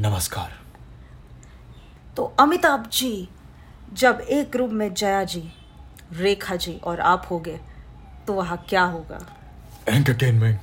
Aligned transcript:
नमस्कार। 0.00 0.52
तो 2.16 2.24
अमिताभ 2.24 2.90
जी 2.92 3.28
जब 3.92 4.20
एक 4.20 4.56
रूप 4.56 4.70
में 4.70 4.94
जया 4.94 5.24
जी 5.24 5.52
रेखा 6.12 6.56
जी 6.56 6.80
और 6.84 7.00
आप 7.00 7.26
हो 7.30 7.38
गए 7.38 7.60
तो 8.26 8.32
वहाँ 8.32 8.64
क्या 8.68 8.82
होगा? 8.82 9.36
एंटरटेनमेंट 9.88 10.60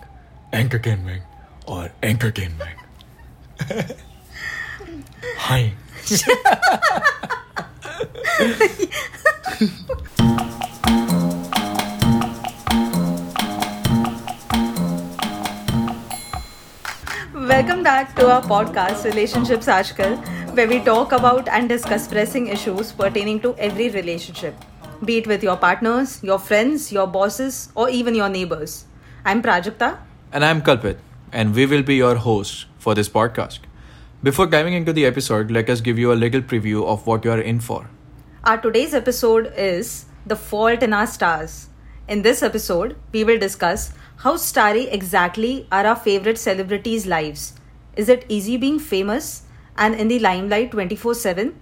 एंटरटेनमेंट 0.54 1.24
और 1.68 1.92
entertainment 2.04 2.78
hi. 5.40 5.78
Welcome 17.50 17.84
back 17.84 18.16
to 18.16 18.28
our 18.28 18.42
podcast, 18.42 19.06
Relationships 19.06 19.68
Aajkal, 19.68 20.56
where 20.56 20.68
we 20.68 20.80
talk 20.80 21.12
about 21.12 21.48
and 21.48 21.70
discuss 21.70 22.08
pressing 22.08 22.48
issues 22.48 22.92
pertaining 22.92 23.40
to 23.42 23.54
every 23.60 23.90
relationship, 23.90 24.56
be 25.06 25.20
it 25.20 25.28
with 25.28 25.44
your 25.44 25.56
partners, 25.56 26.24
your 26.24 26.40
friends, 26.40 26.92
your 26.92 27.06
bosses, 27.06 27.70
or 27.76 27.88
even 27.88 28.16
your 28.16 28.30
neighbors. 28.30 28.86
I'm 29.24 29.44
Prajakta. 29.44 30.00
And 30.32 30.44
I'm 30.44 30.64
Kalpit, 30.64 30.98
and 31.32 31.54
we 31.54 31.68
will 31.68 31.84
be 31.84 31.98
your 31.98 32.16
hosts 32.16 32.66
for 32.80 32.96
this 32.96 33.10
podcast. 33.10 33.60
Before 34.24 34.48
diving 34.48 34.74
into 34.74 34.92
the 34.92 35.06
episode, 35.06 35.52
let 35.52 35.70
us 35.70 35.82
give 35.82 36.00
you 36.00 36.12
a 36.12 36.18
little 36.24 36.42
preview 36.42 36.84
of 36.84 37.06
what 37.06 37.24
you 37.24 37.30
are 37.30 37.42
in 37.42 37.60
for. 37.60 37.88
Our 38.44 38.58
today's 38.58 38.96
episode 38.96 39.54
is 39.56 40.06
The 40.26 40.36
Fault 40.36 40.82
in 40.82 40.94
Our 40.94 41.06
Stars. 41.06 41.70
In 42.08 42.24
this 42.24 42.42
episode, 42.42 42.96
we 43.12 43.24
will 43.24 43.38
discuss 43.38 43.94
how 44.18 44.36
starry 44.38 44.88
exactly 44.88 45.68
are 45.72 45.86
our 45.86 45.96
favorite 45.96 46.38
celebrities' 46.38 47.06
lives. 47.06 47.54
Is 47.96 48.10
it 48.10 48.26
easy 48.30 48.58
being 48.58 48.80
famous 48.80 49.44
and 49.78 49.96
in 49.96 50.08
the 50.08 50.20
limelight 50.20 50.72
24 50.72 51.16
7? 51.16 51.56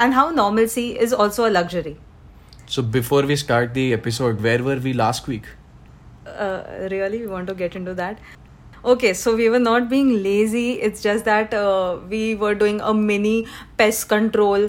And 0.00 0.14
how 0.14 0.30
normalcy 0.30 0.98
is 0.98 1.12
also 1.12 1.48
a 1.48 1.50
luxury. 1.50 1.98
So, 2.66 2.82
before 2.82 3.22
we 3.22 3.34
start 3.36 3.74
the 3.74 3.92
episode, 3.92 4.40
where 4.42 4.62
were 4.62 4.76
we 4.76 4.92
last 4.92 5.26
week? 5.26 5.46
Uh, 6.26 6.62
really? 6.90 7.18
We 7.20 7.26
want 7.26 7.48
to 7.48 7.54
get 7.54 7.74
into 7.74 7.94
that? 7.94 8.18
Okay, 8.84 9.12
so 9.12 9.34
we 9.34 9.48
were 9.48 9.58
not 9.58 9.88
being 9.88 10.22
lazy. 10.22 10.72
It's 10.74 11.02
just 11.02 11.24
that 11.24 11.52
uh, 11.52 11.98
we 12.08 12.34
were 12.36 12.54
doing 12.54 12.80
a 12.80 12.94
mini 12.94 13.46
pest 13.76 14.08
control, 14.08 14.68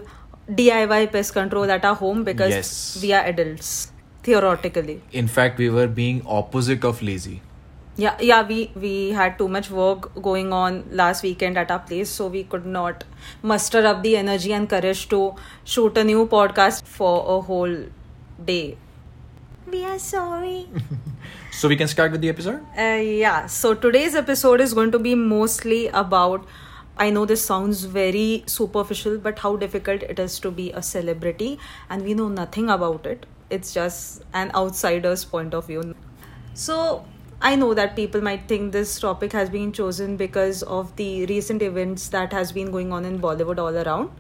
DIY 0.49 1.11
pest 1.11 1.33
control 1.33 1.69
at 1.69 1.85
our 1.85 1.95
home 1.95 2.23
because 2.23 2.49
Yes. 2.49 2.99
we 3.01 3.13
are 3.13 3.23
adults, 3.23 3.91
theoretically. 4.23 5.01
In 5.11 5.27
fact, 5.27 5.57
we 5.57 5.69
were 5.69 5.87
being 5.87 6.21
opposite 6.25 6.83
of 6.83 7.01
lazy. 7.01 7.41
Yeah, 7.97 8.17
yeah, 8.21 8.47
we 8.47 8.71
we 8.75 9.11
had 9.11 9.37
too 9.37 9.47
much 9.53 9.69
work 9.69 10.05
going 10.27 10.53
on 10.53 10.83
last 10.99 11.23
weekend 11.23 11.57
at 11.57 11.71
our 11.71 11.79
place, 11.79 12.09
so 12.09 12.27
we 12.27 12.43
could 12.43 12.65
not 12.65 13.03
muster 13.41 13.85
up 13.85 14.03
the 14.03 14.15
energy 14.17 14.53
and 14.53 14.69
courage 14.69 15.09
to 15.09 15.23
shoot 15.65 15.97
a 15.97 16.03
new 16.03 16.25
podcast 16.27 16.83
for 16.99 17.15
a 17.37 17.41
whole 17.41 17.75
day. 18.51 18.77
We 19.71 19.83
are 19.85 19.99
sorry. 19.99 20.67
So, 21.51 21.67
we 21.67 21.75
can 21.75 21.89
start 21.89 22.13
with 22.13 22.21
the 22.21 22.29
episode? 22.29 22.61
Uh, 22.77 23.01
yeah, 23.01 23.45
so 23.47 23.73
today's 23.73 24.15
episode 24.15 24.61
is 24.61 24.73
going 24.73 24.91
to 24.91 24.99
be 24.99 25.13
mostly 25.13 25.87
about. 25.87 26.45
I 26.97 27.09
know 27.09 27.25
this 27.25 27.43
sounds 27.43 27.83
very 27.83 28.43
superficial, 28.45 29.17
but 29.17 29.39
how 29.39 29.57
difficult 29.57 30.03
it 30.03 30.19
is 30.19 30.39
to 30.39 30.51
be 30.51 30.71
a 30.71 30.81
celebrity, 30.81 31.59
and 31.89 32.03
we 32.03 32.13
know 32.13 32.29
nothing 32.29 32.69
about 32.69 33.05
it. 33.05 33.25
It's 33.49 33.73
just 33.73 34.23
an 34.33 34.51
outsider's 34.53 35.25
point 35.25 35.53
of 35.53 35.67
view. 35.67 35.95
So, 36.53 37.05
I 37.41 37.55
know 37.55 37.73
that 37.73 37.95
people 37.95 38.21
might 38.21 38.47
think 38.47 38.73
this 38.73 38.99
topic 38.99 39.31
has 39.31 39.49
been 39.49 39.71
chosen 39.71 40.17
because 40.17 40.61
of 40.63 40.95
the 40.97 41.25
recent 41.27 41.61
events 41.61 42.09
that 42.09 42.33
has 42.33 42.51
been 42.51 42.71
going 42.71 42.91
on 42.91 43.05
in 43.05 43.19
Bollywood 43.19 43.57
all 43.57 43.75
around. 43.75 44.11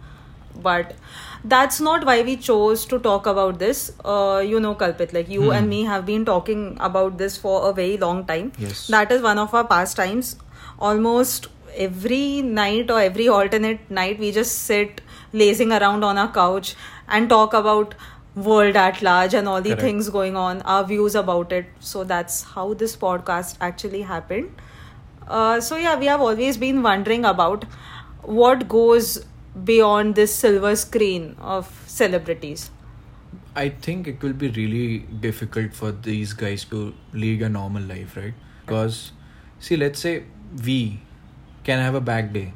But 0.61 0.95
that's 1.43 1.79
not 1.79 2.05
why 2.05 2.21
we 2.21 2.35
chose 2.35 2.85
to 2.85 2.99
talk 2.99 3.27
about 3.27 3.59
this. 3.59 3.91
Uh, 4.03 4.43
you 4.45 4.59
know 4.59 4.73
kalpit 4.75 5.13
like 5.13 5.29
you 5.29 5.51
and 5.51 5.69
me 5.69 5.83
have 5.83 6.05
been 6.05 6.25
talking 6.25 6.77
about 6.79 7.17
this 7.17 7.37
for 7.37 7.69
a 7.69 7.73
very 7.73 7.97
long 7.97 8.25
time. 8.25 8.51
Yes. 8.57 8.87
that 8.87 9.11
is 9.11 9.21
one 9.21 9.37
of 9.37 9.53
our 9.53 9.65
pastimes. 9.65 10.35
Almost 10.79 11.47
every 11.75 12.41
night 12.41 12.89
or 12.89 12.99
every 12.99 13.27
alternate 13.27 13.89
night 13.89 14.19
we 14.19 14.31
just 14.31 14.63
sit 14.63 15.01
lazing 15.33 15.71
around 15.71 16.03
on 16.03 16.17
our 16.17 16.31
couch 16.31 16.75
and 17.07 17.29
talk 17.29 17.53
about 17.53 17.95
world 18.35 18.75
at 18.75 19.01
large 19.01 19.33
and 19.33 19.47
all 19.47 19.61
the 19.61 19.69
Correct. 19.69 19.81
things 19.81 20.09
going 20.09 20.35
on 20.35 20.61
our 20.61 20.83
views 20.83 21.15
about 21.15 21.51
it 21.51 21.65
so 21.79 22.03
that's 22.03 22.43
how 22.43 22.73
this 22.73 22.95
podcast 22.95 23.57
actually 23.59 24.01
happened 24.01 24.61
uh, 25.27 25.59
so 25.59 25.77
yeah 25.77 25.97
we 25.97 26.05
have 26.05 26.21
always 26.21 26.57
been 26.57 26.83
wondering 26.83 27.25
about 27.25 27.65
what 28.23 28.67
goes 28.69 29.25
beyond 29.63 30.15
this 30.15 30.33
silver 30.33 30.75
screen 30.75 31.35
of 31.39 31.83
celebrities 31.87 32.69
I 33.55 33.69
think 33.69 34.07
it 34.07 34.21
will 34.21 34.33
be 34.33 34.49
really 34.49 34.99
difficult 34.99 35.73
for 35.73 35.91
these 35.91 36.33
guys 36.33 36.63
to 36.65 36.93
lead 37.13 37.41
a 37.41 37.49
normal 37.49 37.83
life, 37.83 38.15
right? 38.15 38.33
Because, 38.65 39.11
see, 39.59 39.75
let's 39.75 39.99
say 39.99 40.23
we 40.63 41.01
can 41.63 41.79
have 41.79 41.95
a 41.95 41.99
bad 41.99 42.31
day 42.31 42.53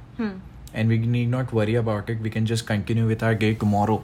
and 0.74 0.90
we 0.90 0.98
need 0.98 1.30
not 1.30 1.52
worry 1.52 1.76
about 1.76 2.10
it. 2.10 2.20
We 2.20 2.30
can 2.30 2.46
just 2.46 2.66
continue 2.66 3.08
with 3.08 3.24
our 3.24 3.36
day 3.36 3.54
tomorrow. 3.56 4.04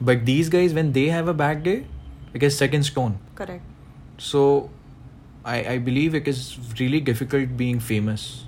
But 0.00 0.24
these 0.26 0.48
guys, 0.48 0.74
when 0.74 0.92
they 0.92 1.06
have 1.08 1.28
a 1.28 1.34
bad 1.34 1.62
day, 1.62 1.86
it 2.34 2.42
is 2.42 2.56
second 2.56 2.84
stone. 2.84 3.18
correct. 3.34 3.62
So, 4.18 4.70
I, 5.44 5.56
I 5.74 5.78
believe 5.78 6.14
it 6.14 6.26
is 6.28 6.58
really 6.78 7.00
difficult 7.00 7.56
being 7.56 7.80
famous. 7.80 8.44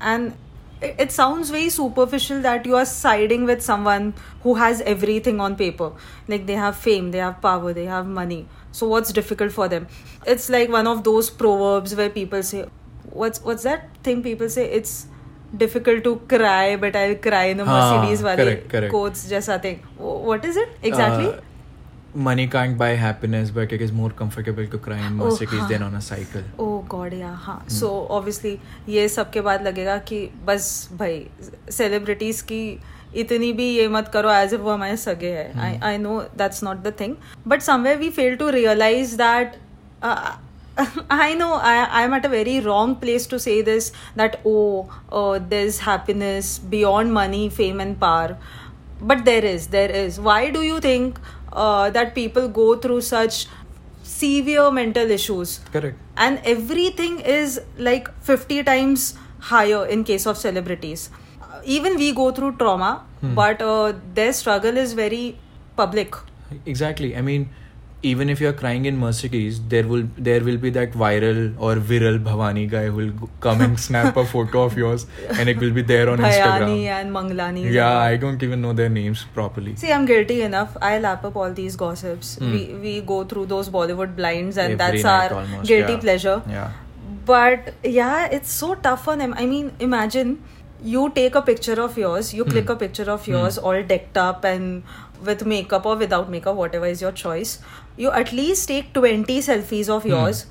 and 0.00 0.34
it, 0.80 0.94
it 1.04 1.12
sounds 1.12 1.50
very 1.50 1.68
superficial 1.70 2.40
that 2.42 2.66
you 2.66 2.76
are 2.76 2.84
siding 2.84 3.44
with 3.50 3.62
someone 3.62 4.12
who 4.42 4.54
has 4.54 4.80
everything 4.82 5.40
on 5.40 5.56
paper. 5.56 5.92
Like 6.28 6.46
they 6.46 6.54
have 6.54 6.76
fame 6.76 7.10
they 7.12 7.18
have 7.18 7.40
power 7.40 7.72
they 7.72 7.86
have 7.86 8.06
money. 8.06 8.46
So 8.72 8.86
what's 8.88 9.12
difficult 9.12 9.52
for 9.52 9.68
them? 9.68 9.86
It's 10.26 10.50
like 10.50 10.68
one 10.68 10.86
of 10.86 11.02
those 11.04 11.30
proverbs 11.30 11.94
where 11.94 12.10
people 12.10 12.42
say 12.42 12.66
what's 13.10 13.42
what's 13.42 13.62
that 13.62 13.88
thing 14.02 14.22
people 14.22 14.50
say? 14.50 14.70
It's 14.70 15.06
difficult 15.58 16.02
to 16.04 16.14
cry 16.34 16.76
but 16.84 16.96
i'll 17.02 17.16
cry 17.26 17.44
in 17.54 17.60
a 17.60 17.64
हाँ, 17.64 17.74
mercedes 17.80 18.22
wale 18.28 18.40
correct, 18.44 18.64
correct. 18.70 18.90
quotes 18.94 19.26
जैसा 19.28 19.60
thing 19.66 19.78
what 20.30 20.48
is 20.52 20.56
it 20.64 20.88
exactly 20.92 21.28
Uh, 21.28 21.42
money 22.26 22.44
can't 22.52 22.76
buy 22.80 22.88
happiness, 23.00 23.50
but 23.50 23.72
it 23.76 23.82
is 23.86 23.90
more 23.92 24.08
comfortable 24.18 24.66
to 24.74 24.78
cry 24.84 24.96
in 25.06 25.18
Oh, 25.20 25.24
Mercedes 25.24 25.58
हाँ. 25.60 25.68
than 25.70 25.82
on 25.86 25.96
a 25.96 26.00
cycle. 26.06 26.44
Oh 26.60 26.68
God 26.90 27.14
yeah 27.14 27.32
हाँ 27.46 27.58
so 27.70 27.88
obviously 28.18 28.58
ये 28.88 29.08
सब 29.16 29.30
के 29.30 29.40
बाद 29.48 29.62
लगेगा 29.66 29.96
कि 30.10 30.20
बस 30.46 30.68
भाई 30.98 31.26
सेलिब्रिटीज 31.78 32.40
की 32.52 32.62
इतनी 33.22 33.52
भी 33.58 33.68
ये 33.70 33.86
मत 33.88 34.08
करो 34.14 34.30
एज 34.32 34.54
इफ़ 34.54 34.60
वो 34.60 34.70
हमारे 34.70 34.96
सगे 34.96 35.32
है 35.32 35.52
I 35.66 35.78
I 35.90 35.98
know 35.98 36.20
that's 36.38 36.64
not 36.64 36.82
the 36.86 36.92
thing 37.00 37.14
but 37.48 37.62
somewhere 37.62 37.98
we 37.98 38.10
fail 38.20 38.36
to 38.36 38.48
realise 38.58 39.14
that 39.16 39.56
I 41.10 41.34
know 41.34 41.52
I 41.54 41.74
I'm 42.02 42.12
at 42.12 42.24
a 42.24 42.28
very 42.28 42.60
wrong 42.60 42.96
place 42.96 43.26
to 43.28 43.38
say 43.38 43.62
this 43.62 43.92
that 44.14 44.40
oh 44.44 44.88
uh, 45.10 45.38
there's 45.38 45.78
happiness 45.80 46.58
beyond 46.58 47.12
money, 47.12 47.48
fame 47.48 47.80
and 47.80 47.98
power, 47.98 48.36
but 49.00 49.24
there 49.24 49.44
is 49.44 49.68
there 49.68 49.90
is. 49.90 50.18
Why 50.20 50.50
do 50.50 50.62
you 50.62 50.80
think 50.80 51.18
uh, 51.52 51.90
that 51.90 52.14
people 52.14 52.48
go 52.48 52.76
through 52.76 53.00
such 53.00 53.46
severe 54.02 54.70
mental 54.70 55.10
issues? 55.10 55.60
Correct. 55.72 55.98
and 56.24 56.38
everything 56.50 57.16
is 57.20 57.60
like 57.86 58.06
50 58.26 58.62
times 58.64 59.02
higher 59.48 59.80
in 59.94 60.04
case 60.10 60.26
of 60.30 60.38
celebrities 60.42 61.02
even 61.64 61.96
we 62.02 62.06
go 62.20 62.30
through 62.38 62.52
trauma 62.62 63.04
but 63.40 63.60
uh, 63.60 63.92
their 64.14 64.32
struggle 64.32 64.78
is 64.84 64.94
very 64.94 65.38
public 65.76 66.16
Exactly. 66.64 67.16
I 67.16 67.20
mean, 67.22 67.48
even 68.10 68.30
if 68.32 68.40
you're 68.44 68.52
crying 68.60 68.84
in 68.90 68.98
Mercedes, 69.02 69.60
there 69.74 69.86
will 69.92 70.04
there 70.28 70.42
will 70.48 70.58
be 70.64 70.70
that 70.76 70.92
viral 71.02 71.40
or 71.68 71.70
viral 71.90 72.18
Bhayani 72.28 72.64
guy 72.74 72.82
who 72.86 72.96
will 73.00 73.30
come 73.46 73.60
and 73.66 73.80
snap 73.86 74.16
a 74.22 74.24
photo 74.32 74.62
of 74.70 74.76
yours, 74.82 75.06
and 75.38 75.52
it 75.54 75.58
will 75.64 75.74
be 75.78 75.84
there 75.90 76.08
on 76.14 76.18
Bhayani 76.26 76.78
Instagram. 76.78 76.86
and 77.00 77.14
Manglani 77.18 77.64
Yeah, 77.78 77.98
I 77.98 78.16
don't 78.24 78.42
even 78.48 78.62
know 78.66 78.72
their 78.82 78.92
names 78.98 79.24
properly. 79.38 79.74
see 79.84 79.92
i'm 79.98 80.04
guilty 80.10 80.38
enough 80.48 80.76
i 80.90 80.92
lap 81.06 81.24
up 81.30 81.36
all 81.44 81.54
these 81.60 81.76
gossips 81.84 82.32
we 82.54 82.60
we 82.86 82.92
go 83.14 83.18
through 83.32 83.46
those 83.54 83.70
bollywood 83.78 84.14
blinds 84.20 84.58
and 84.64 84.74
Hmm. 84.76 84.84
Every 84.88 85.02
that's 85.02 85.32
our 85.32 85.38
almost, 85.40 85.68
guilty 85.72 85.94
yeah. 85.96 86.04
pleasure 86.08 86.36
Yeah. 86.56 86.70
but 87.30 87.72
yeah 87.96 88.26
it's 88.38 88.52
so 88.64 88.74
tough 88.86 89.08
on 89.14 89.24
them 89.24 89.34
i 89.44 89.46
mean 89.54 89.72
imagine 89.88 90.36
you 90.94 91.02
take 91.18 91.34
a 91.40 91.42
picture 91.50 91.76
of 91.86 91.98
yours 92.04 92.30
Hmm. 92.30 92.36
you 92.40 92.44
click 92.54 92.68
a 92.76 92.76
picture 92.84 93.08
of 93.16 93.26
yours 93.34 93.58
all 93.70 93.82
decked 93.94 94.18
up 94.26 94.44
and 94.44 94.82
with 95.30 95.44
makeup 95.54 95.86
or 95.92 95.96
without 96.04 96.30
makeup 96.36 96.56
whatever 96.62 96.86
is 96.94 97.02
your 97.06 97.12
choice 97.24 97.52
you 97.96 98.10
at 98.10 98.32
least 98.32 98.68
take 98.68 98.92
20 98.92 99.38
selfies 99.40 99.88
of 99.88 100.04
yours. 100.06 100.46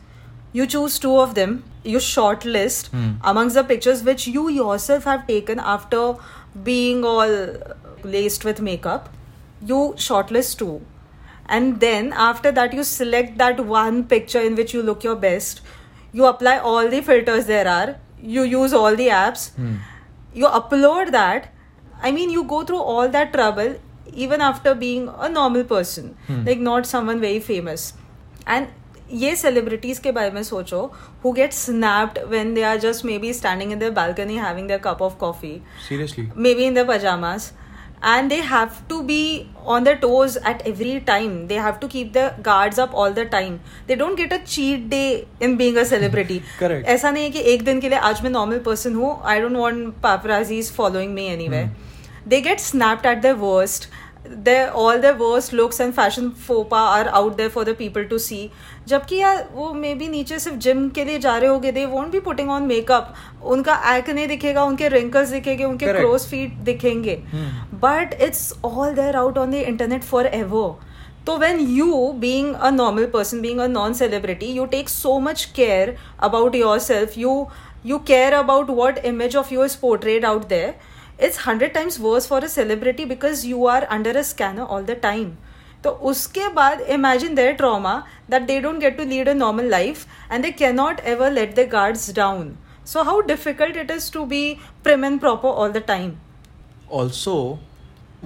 You 0.53 0.65
choose 0.65 0.97
two 0.99 1.17
of 1.19 1.35
them. 1.35 1.63
You 1.83 1.99
shortlist 1.99 2.87
Hmm. 2.95 3.07
amongst 3.31 3.55
the 3.59 3.63
pictures 3.71 4.03
which 4.09 4.27
you 4.35 4.43
yourself 4.57 5.03
have 5.03 5.25
taken 5.27 5.59
after 5.73 6.03
being 6.69 7.03
all 7.05 7.33
laced 8.03 8.45
with 8.45 8.61
makeup. 8.61 9.09
You 9.73 9.81
shortlist 10.05 10.57
two. 10.61 10.81
And 11.47 11.79
then 11.79 12.13
after 12.27 12.51
that 12.59 12.73
you 12.73 12.83
select 12.83 13.37
that 13.37 13.59
one 13.73 14.03
picture 14.13 14.41
in 14.51 14.55
which 14.55 14.73
you 14.73 14.81
look 14.81 15.03
your 15.03 15.15
best. 15.15 15.61
You 16.11 16.25
apply 16.25 16.57
all 16.59 16.87
the 16.95 17.01
filters 17.01 17.45
there 17.45 17.67
are. 17.67 17.95
You 18.21 18.43
use 18.43 18.73
all 18.73 18.95
the 19.03 19.09
apps. 19.23 19.49
Hmm. 19.55 19.75
you 20.33 20.47
upload 20.61 21.11
that. 21.11 21.51
I 22.07 22.11
mean 22.11 22.29
you 22.29 22.43
go 22.43 22.63
through 22.69 22.79
all 22.93 23.07
that 23.09 23.31
trouble 23.33 23.75
even 24.13 24.41
after 24.41 24.75
being 24.75 25.09
a 25.19 25.29
normal 25.29 25.63
person 25.63 26.15
hmm. 26.27 26.43
like 26.45 26.59
not 26.59 26.85
someone 26.85 27.19
very 27.19 27.39
famous 27.39 27.93
and 28.47 28.67
ये 29.13 29.35
celebrities 29.35 29.99
के 29.99 30.11
बारे 30.11 30.31
में 30.31 30.43
सोचो 30.43 30.91
who 31.23 31.33
get 31.35 31.53
snapped 31.53 32.17
when 32.29 32.53
they 32.53 32.63
are 32.63 32.77
just 32.77 33.05
maybe 33.05 33.33
standing 33.33 33.71
in 33.71 33.79
their 33.79 33.91
balcony 33.91 34.37
having 34.37 34.67
their 34.67 34.79
cup 34.79 35.01
of 35.01 35.19
coffee 35.19 35.61
Seriously. 35.89 36.31
maybe 36.35 36.65
in 36.65 36.73
their 36.73 36.85
pajamas 36.85 37.51
and 38.01 38.29
they 38.31 38.41
have 38.41 38.87
to 38.87 39.03
be 39.03 39.49
on 39.65 39.83
their 39.83 39.97
toes 39.97 40.37
at 40.37 40.61
every 40.67 40.99
time 41.01 41.47
they 41.47 41.55
have 41.55 41.79
to 41.79 41.87
keep 41.87 42.13
their 42.13 42.35
guards 42.41 42.79
up 42.79 42.93
all 42.93 43.11
the 43.11 43.25
time 43.25 43.59
they 43.87 43.95
don't 43.95 44.15
get 44.15 44.33
a 44.33 44.39
cheat 44.45 44.89
day 44.89 45.27
in 45.39 45.55
being 45.57 45.77
a 45.77 45.85
celebrity 45.85 46.41
Correct. 46.59 46.87
ऐसा 46.87 47.11
नहीं 47.11 47.23
है 47.23 47.29
कि 47.29 47.39
एक 47.53 47.63
दिन 47.63 47.79
के 47.79 47.89
लिए 47.89 47.99
आज 47.99 48.21
मैं 48.23 48.31
normal 48.31 48.63
person 48.67 48.95
हूँ 48.95 49.21
I 49.23 49.39
don't 49.39 49.59
want 49.63 50.01
paparazzis 50.01 50.71
following 50.79 51.15
me 51.19 51.27
anywhere 51.37 51.69
they 52.33 52.41
get 52.41 52.61
snapped 52.61 53.05
at 53.05 53.21
their 53.21 53.35
worst 53.35 53.87
their 54.45 54.69
all 54.83 54.99
their 55.01 55.15
worst 55.17 55.53
looks 55.53 55.79
and 55.85 55.95
fashion 55.97 56.29
faux 56.45 56.69
pas 56.69 56.85
are 56.99 57.09
out 57.17 57.35
there 57.41 57.51
for 57.57 57.63
the 57.65 57.75
people 57.81 58.07
to 58.13 58.19
see 58.27 58.39
जबकि 58.87 59.15
यार 59.15 59.47
वो 59.53 59.71
may 59.73 59.93
be 59.95 60.07
नीचे 60.07 60.39
सिर्फ़ 60.39 60.57
gym 60.65 60.87
के 60.95 61.03
लिए 61.05 61.19
जा 61.19 61.35
रहे 61.37 61.49
होगे 61.49 61.71
they 61.71 61.85
won't 61.93 62.11
be 62.11 62.19
putting 62.29 62.49
on 62.51 62.63
makeup 62.67 63.13
उनका 63.53 63.75
एक्ने 63.95 64.25
दिखेगा 64.27 64.63
उनके 64.63 64.87
रिंकल्स 64.89 65.29
दिखेंगे 65.29 65.63
उनके. 65.63 65.93
क्रोस 65.93 66.27
फीट 66.29 66.53
दिखेंगे 66.69 67.15
but 67.83 68.13
it's 68.21 68.53
all 68.65 68.93
there 68.95 69.15
out 69.15 69.37
on 69.37 69.51
the 69.51 69.63
internet 69.73 70.03
forever 70.25 70.93
So 71.27 71.35
when 71.41 71.61
you, 71.75 71.93
being 72.23 72.49
a 72.67 72.69
normal 72.71 73.05
person, 73.13 73.39
being 73.43 73.61
a 73.61 73.67
non-celebrity, 73.67 74.49
you 74.57 74.65
take 74.73 74.89
so 74.95 75.13
much 75.27 75.45
care 75.59 75.95
about 76.27 76.57
yourself. 76.59 77.15
You 77.21 77.31
you 77.91 77.97
care 78.09 78.35
about 78.39 78.69
what 78.79 78.99
image 79.11 79.37
of 79.41 79.49
you 79.55 79.63
is 79.69 79.77
portrayed 79.85 80.27
out 80.31 80.45
there. 80.51 80.75
It's 81.28 81.38
hundred 81.46 81.74
times 81.74 81.98
worse 82.08 82.26
for 82.26 82.38
a 82.38 82.48
celebrity 82.48 83.04
because 83.04 83.44
you 83.46 83.66
are 83.66 83.86
under 83.98 84.10
a 84.10 84.24
scanner 84.32 84.64
all 84.64 84.82
the 84.82 84.96
time. 85.06 85.30
तो 85.84 85.90
उसके 86.12 86.48
बाद 86.54 86.80
imagine 86.96 87.34
their 87.40 87.52
trauma 87.60 87.92
that 88.28 88.46
they 88.48 88.60
don't 88.60 88.84
get 88.86 88.98
to 88.98 89.04
lead 89.12 89.28
a 89.28 89.34
normal 89.34 89.68
life 89.74 90.06
and 90.30 90.44
they 90.44 90.52
cannot 90.62 91.00
ever 91.12 91.30
let 91.30 91.54
their 91.60 91.70
guards 91.76 92.06
down. 92.20 92.50
So 92.84 93.04
how 93.04 93.20
difficult 93.22 93.76
it 93.84 93.90
is 93.90 94.10
to 94.10 94.26
be 94.26 94.42
prim 94.82 95.04
and 95.04 95.20
proper 95.26 95.48
all 95.62 95.70
the 95.78 95.80
time. 95.92 96.18
also 96.98 97.32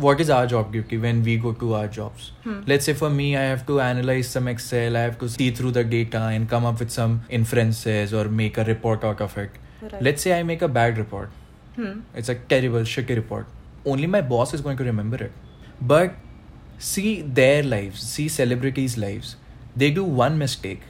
what 0.05 0.21
is 0.21 0.31
our 0.31 0.47
job 0.47 0.73
Gyuki, 0.75 1.01
when 1.01 1.23
we 1.23 1.37
go 1.37 1.53
to 1.53 1.75
our 1.75 1.87
jobs 1.97 2.31
let's 2.71 2.87
say 2.91 2.95
for 3.01 3.11
me 3.17 3.27
i 3.37 3.43
have 3.43 3.65
to 3.67 3.81
analyze 3.81 4.31
some 4.37 4.49
excel 4.53 4.97
i 4.97 5.03
have 5.09 5.19
to 5.19 5.29
see 5.35 5.51
through 5.59 5.73
the 5.79 5.85
data 5.85 6.23
and 6.37 6.49
come 6.53 6.65
up 6.71 6.81
with 6.85 6.91
some 6.91 7.21
inferences 7.29 8.15
or 8.21 8.25
make 8.41 8.59
a 8.59 8.65
report 8.65 9.05
out 9.05 9.21
of 9.21 9.37
it 9.45 9.61
Right. 9.83 10.01
let's 10.07 10.23
say 10.23 10.33
i 10.39 10.43
make 10.43 10.63
a 10.63 10.69
bad 10.79 10.97
report 11.03 11.29
Hmm. 11.80 12.00
it's 12.14 12.30
a 12.30 12.36
terrible 12.36 12.88
shitty 12.94 13.16
report. 13.16 13.48
Only 13.86 14.08
my 14.08 14.22
boss 14.22 14.54
is 14.54 14.62
going 14.62 14.78
to 14.78 14.84
remember 14.84 15.24
it. 15.26 15.32
But 15.82 16.16
see 16.78 17.22
their 17.22 17.62
lives 17.64 18.02
see 18.02 18.28
celebrities 18.28 18.98
lives. 18.98 19.36
They 19.76 19.92
do 19.92 20.04
one 20.04 20.38
mistake. 20.38 20.82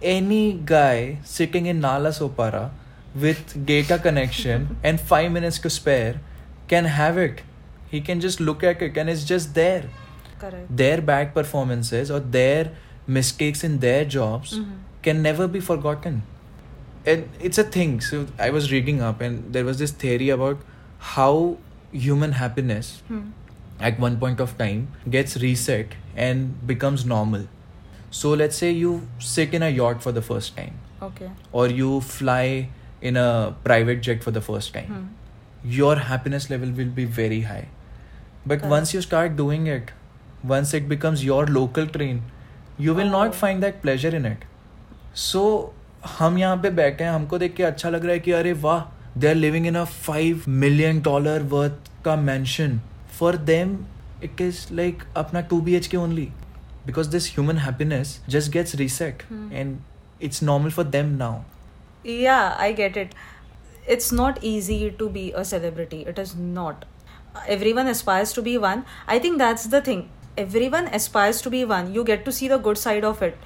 Any 0.00 0.52
guy 0.74 1.18
sitting 1.24 1.66
in 1.66 1.80
nala 1.80 2.10
sopara 2.10 2.70
with 3.14 3.66
data 3.66 3.98
connection 3.98 4.76
and 4.82 5.00
5 5.00 5.32
minutes 5.32 5.58
to 5.60 5.70
spare 5.70 6.20
can 6.68 6.84
have 6.84 7.18
it. 7.18 7.42
He 7.88 8.00
can 8.00 8.20
just 8.20 8.40
look 8.40 8.64
at 8.64 8.80
it 8.82 8.96
and 8.96 9.10
it's 9.10 9.24
just 9.24 9.54
there. 9.54 9.84
Correct. 10.42 10.76
their 10.76 11.00
bad 11.00 11.34
performances 11.34 12.10
or 12.10 12.18
their 12.36 12.72
mistakes 13.06 13.62
in 13.62 13.78
their 13.78 14.04
jobs 14.04 14.54
can 15.02 15.22
never 15.22 15.46
be 15.46 15.60
forgotten 15.60 16.16
and 17.06 17.28
it's 17.40 17.58
a 17.58 17.64
thing 17.76 18.00
so 18.00 18.26
i 18.38 18.50
was 18.56 18.70
reading 18.72 19.00
up 19.02 19.20
and 19.20 19.52
there 19.52 19.64
was 19.64 19.78
this 19.78 19.90
theory 20.02 20.28
about 20.34 20.60
how 21.14 21.30
human 21.92 22.32
happiness 22.40 22.90
Hmm. 23.08 23.22
at 23.88 23.98
one 24.04 24.18
point 24.22 24.40
of 24.44 24.56
time 24.58 24.82
gets 25.16 25.36
reset 25.44 25.96
and 26.26 26.66
becomes 26.72 27.04
normal 27.14 27.46
so 28.20 28.30
let's 28.42 28.56
say 28.64 28.70
you 28.70 28.92
sit 29.30 29.54
in 29.58 29.62
a 29.62 29.70
yacht 29.80 30.02
for 30.06 30.12
the 30.20 30.22
first 30.30 30.56
time 30.56 30.78
Okay. 31.08 31.30
or 31.50 31.66
you 31.68 32.00
fly 32.00 32.68
in 33.10 33.16
a 33.16 33.54
private 33.64 34.02
jet 34.08 34.22
for 34.28 34.30
the 34.38 34.44
first 34.50 34.72
time 34.78 34.92
Hmm. 34.92 35.06
your 35.80 35.96
happiness 36.10 36.48
level 36.54 36.70
will 36.82 36.92
be 37.00 37.04
very 37.22 37.40
high 37.48 37.66
but 38.46 38.60
Correct. 38.60 38.70
once 38.76 38.94
you 38.94 39.00
start 39.08 39.36
doing 39.40 39.66
it 39.78 39.90
once 40.54 40.74
it 40.80 40.88
becomes 40.92 41.24
your 41.24 41.42
local 41.56 41.86
train 41.98 42.22
you 42.86 42.94
will 43.00 43.08
Oh. 43.10 43.16
not 43.18 43.34
find 43.42 43.62
that 43.68 43.82
pleasure 43.82 44.14
in 44.20 44.24
it 44.30 44.44
so 45.26 45.42
हम 46.08 46.38
यहाँ 46.38 46.56
पे 46.56 46.70
बैठे 46.72 47.04
हैं 47.04 47.10
हमको 47.10 47.38
देख 47.38 47.54
के 47.54 47.62
अच्छा 47.62 47.90
लग 47.90 48.04
रहा 48.04 48.12
है 48.12 48.20
कि 48.20 48.32
अरे 48.32 48.52
वाह 48.60 48.80
they 49.18 49.28
are 49.28 49.34
living 49.34 49.66
in 49.66 49.74
a 49.74 49.84
five 49.84 50.44
million 50.48 51.00
dollar 51.02 51.42
worth 51.48 51.90
का 52.04 52.16
mansion 52.18 52.80
for 53.18 53.36
them 53.48 53.78
it 54.24 54.40
is 54.40 54.66
like 54.72 55.02
अपना 55.16 55.40
two 55.50 55.60
B 55.60 55.74
H 55.74 55.86
K 55.86 55.96
only 55.96 56.28
because 56.86 57.10
this 57.10 57.30
human 57.32 57.58
happiness 57.58 58.20
just 58.28 58.52
gets 58.52 58.74
reset 58.74 59.22
and 59.52 59.76
it's 60.22 60.42
normal 60.42 60.70
for 60.70 60.84
them 60.86 61.14
now 61.16 61.40
yeah 62.06 62.38
I 62.38 62.72
get 62.74 62.96
it 62.96 63.14
it's 63.90 64.12
not 64.12 64.38
easy 64.44 64.88
to 64.98 65.08
be 65.08 65.28
a 65.30 65.42
celebrity 65.44 66.00
it 66.08 66.18
is 66.18 66.36
not 66.36 66.84
everyone 67.72 67.88
aspires 67.88 68.34
to 68.34 68.42
be 68.42 68.56
one 68.58 68.82
I 69.08 69.20
think 69.20 69.38
that's 69.38 69.68
the 69.68 69.82
thing 69.86 70.02
everyone 70.68 70.88
aspires 70.94 71.42
to 71.44 71.50
be 71.50 71.64
one 71.66 71.92
you 71.94 72.04
get 72.04 72.24
to 72.24 72.30
see 72.30 72.48
the 72.48 72.60
good 72.62 72.76
side 72.76 73.04
of 73.04 73.24
it 73.24 73.36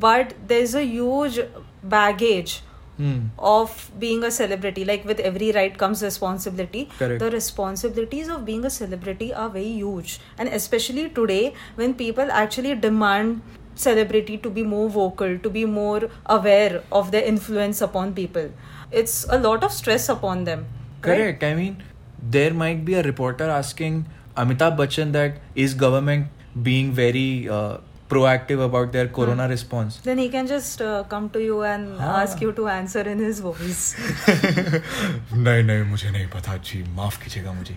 but 0.00 0.32
there 0.48 0.62
is 0.62 0.76
a 0.76 0.80
huge 0.80 1.40
baggage 1.82 2.60
Hmm. 2.98 3.20
of 3.38 3.90
being 3.98 4.22
a 4.22 4.30
celebrity. 4.30 4.84
Like 4.84 5.04
with 5.06 5.18
every 5.20 5.50
right 5.52 5.76
comes 5.76 6.02
responsibility. 6.02 6.88
Correct. 6.98 7.20
The 7.20 7.30
responsibilities 7.30 8.28
of 8.28 8.44
being 8.44 8.66
a 8.66 8.70
celebrity 8.70 9.32
are 9.32 9.48
very 9.48 9.72
huge. 9.72 10.20
And 10.38 10.48
especially 10.48 11.08
today, 11.08 11.54
when 11.76 11.94
people 11.94 12.30
actually 12.30 12.74
demand 12.74 13.40
celebrity 13.74 14.36
to 14.38 14.50
be 14.50 14.62
more 14.62 14.88
vocal, 14.90 15.38
to 15.38 15.50
be 15.50 15.64
more 15.64 16.10
aware 16.26 16.82
of 16.92 17.10
their 17.12 17.22
influence 17.24 17.80
upon 17.80 18.12
people, 18.12 18.50
it's 18.90 19.24
a 19.30 19.38
lot 19.38 19.64
of 19.64 19.72
stress 19.72 20.08
upon 20.10 20.44
them. 20.44 20.66
right? 21.02 21.16
Correct. 21.16 21.42
I 21.42 21.54
mean, 21.54 21.82
there 22.22 22.52
might 22.52 22.84
be 22.84 22.94
a 22.94 23.02
reporter 23.02 23.48
asking 23.48 24.04
Amitabh 24.36 24.76
Bachchan 24.76 25.12
that 25.12 25.38
is 25.54 25.74
government 25.74 26.26
being 26.62 26.92
very 26.92 27.48
uh, 27.48 27.78
proactive 28.12 28.64
about 28.64 28.92
their 28.92 29.06
hmm. 29.06 29.14
corona 29.14 29.44
hmm. 29.44 29.50
response. 29.50 29.98
Then 30.08 30.18
he 30.18 30.28
can 30.28 30.46
just 30.46 30.82
uh, 30.82 31.04
come 31.04 31.28
to 31.30 31.42
you 31.42 31.62
and 31.62 31.96
ah. 31.98 32.20
ask 32.22 32.40
you 32.40 32.52
to 32.60 32.68
answer 32.68 33.00
in 33.00 33.18
his 33.18 33.40
voice. 33.40 33.82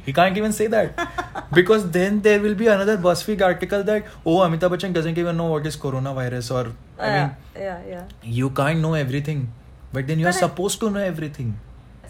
He 0.05 0.13
can't 0.13 0.37
even 0.37 0.53
say 0.53 0.67
that. 0.67 1.07
Because 1.53 1.89
then 1.91 2.21
there 2.21 2.39
will 2.39 2.55
be 2.55 2.67
another 2.67 2.97
buzzfeed 2.97 3.41
article 3.41 3.83
that 3.83 4.05
oh 4.25 4.37
amitabh 4.47 4.75
bachchan 4.75 4.93
doesn't 4.93 5.17
even 5.17 5.37
know 5.37 5.49
what 5.53 5.65
is 5.71 5.77
coronavirus 5.85 6.51
or 6.57 6.63
i 6.99 7.07
yeah, 7.07 7.19
mean 7.19 7.29
yeah 7.65 7.79
yeah. 7.93 8.03
you 8.39 8.49
can't 8.61 8.79
know 8.87 8.93
everything. 9.03 9.45
But 9.93 10.07
then 10.07 10.19
you 10.19 10.25
but 10.25 10.35
are 10.35 10.39
supposed 10.39 10.83
I... 10.83 10.87
to 10.87 10.93
know 10.95 11.05
everything. 11.13 11.59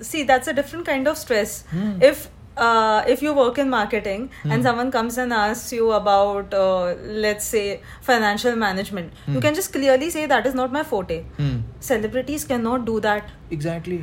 See 0.01 0.23
that's 0.23 0.47
a 0.47 0.53
different 0.53 0.85
kind 0.85 1.07
of 1.07 1.17
stress. 1.17 1.61
Hmm. 1.75 2.01
if 2.01 2.29
uh, 2.57 3.03
if 3.07 3.21
you 3.21 3.33
work 3.33 3.57
in 3.57 3.69
marketing 3.69 4.29
and 4.43 4.63
someone 4.63 4.91
comes 4.91 5.17
and 5.17 5.33
asks 5.33 5.73
you 5.73 5.91
about 5.91 6.53
uh, 6.53 6.93
let's 7.25 7.45
say 7.45 7.81
financial 8.01 8.55
management 8.55 9.11
you 9.27 9.41
can 9.41 9.53
just 9.55 9.73
clearly 9.73 10.09
say 10.09 10.25
that 10.25 10.45
is 10.45 10.55
not 10.61 10.71
my 10.71 10.83
forte 10.83 11.17
Hmm. 11.39 11.57
celebrities 11.79 12.45
cannot 12.45 12.85
do 12.85 12.99
that 13.01 13.33
exactly 13.51 13.99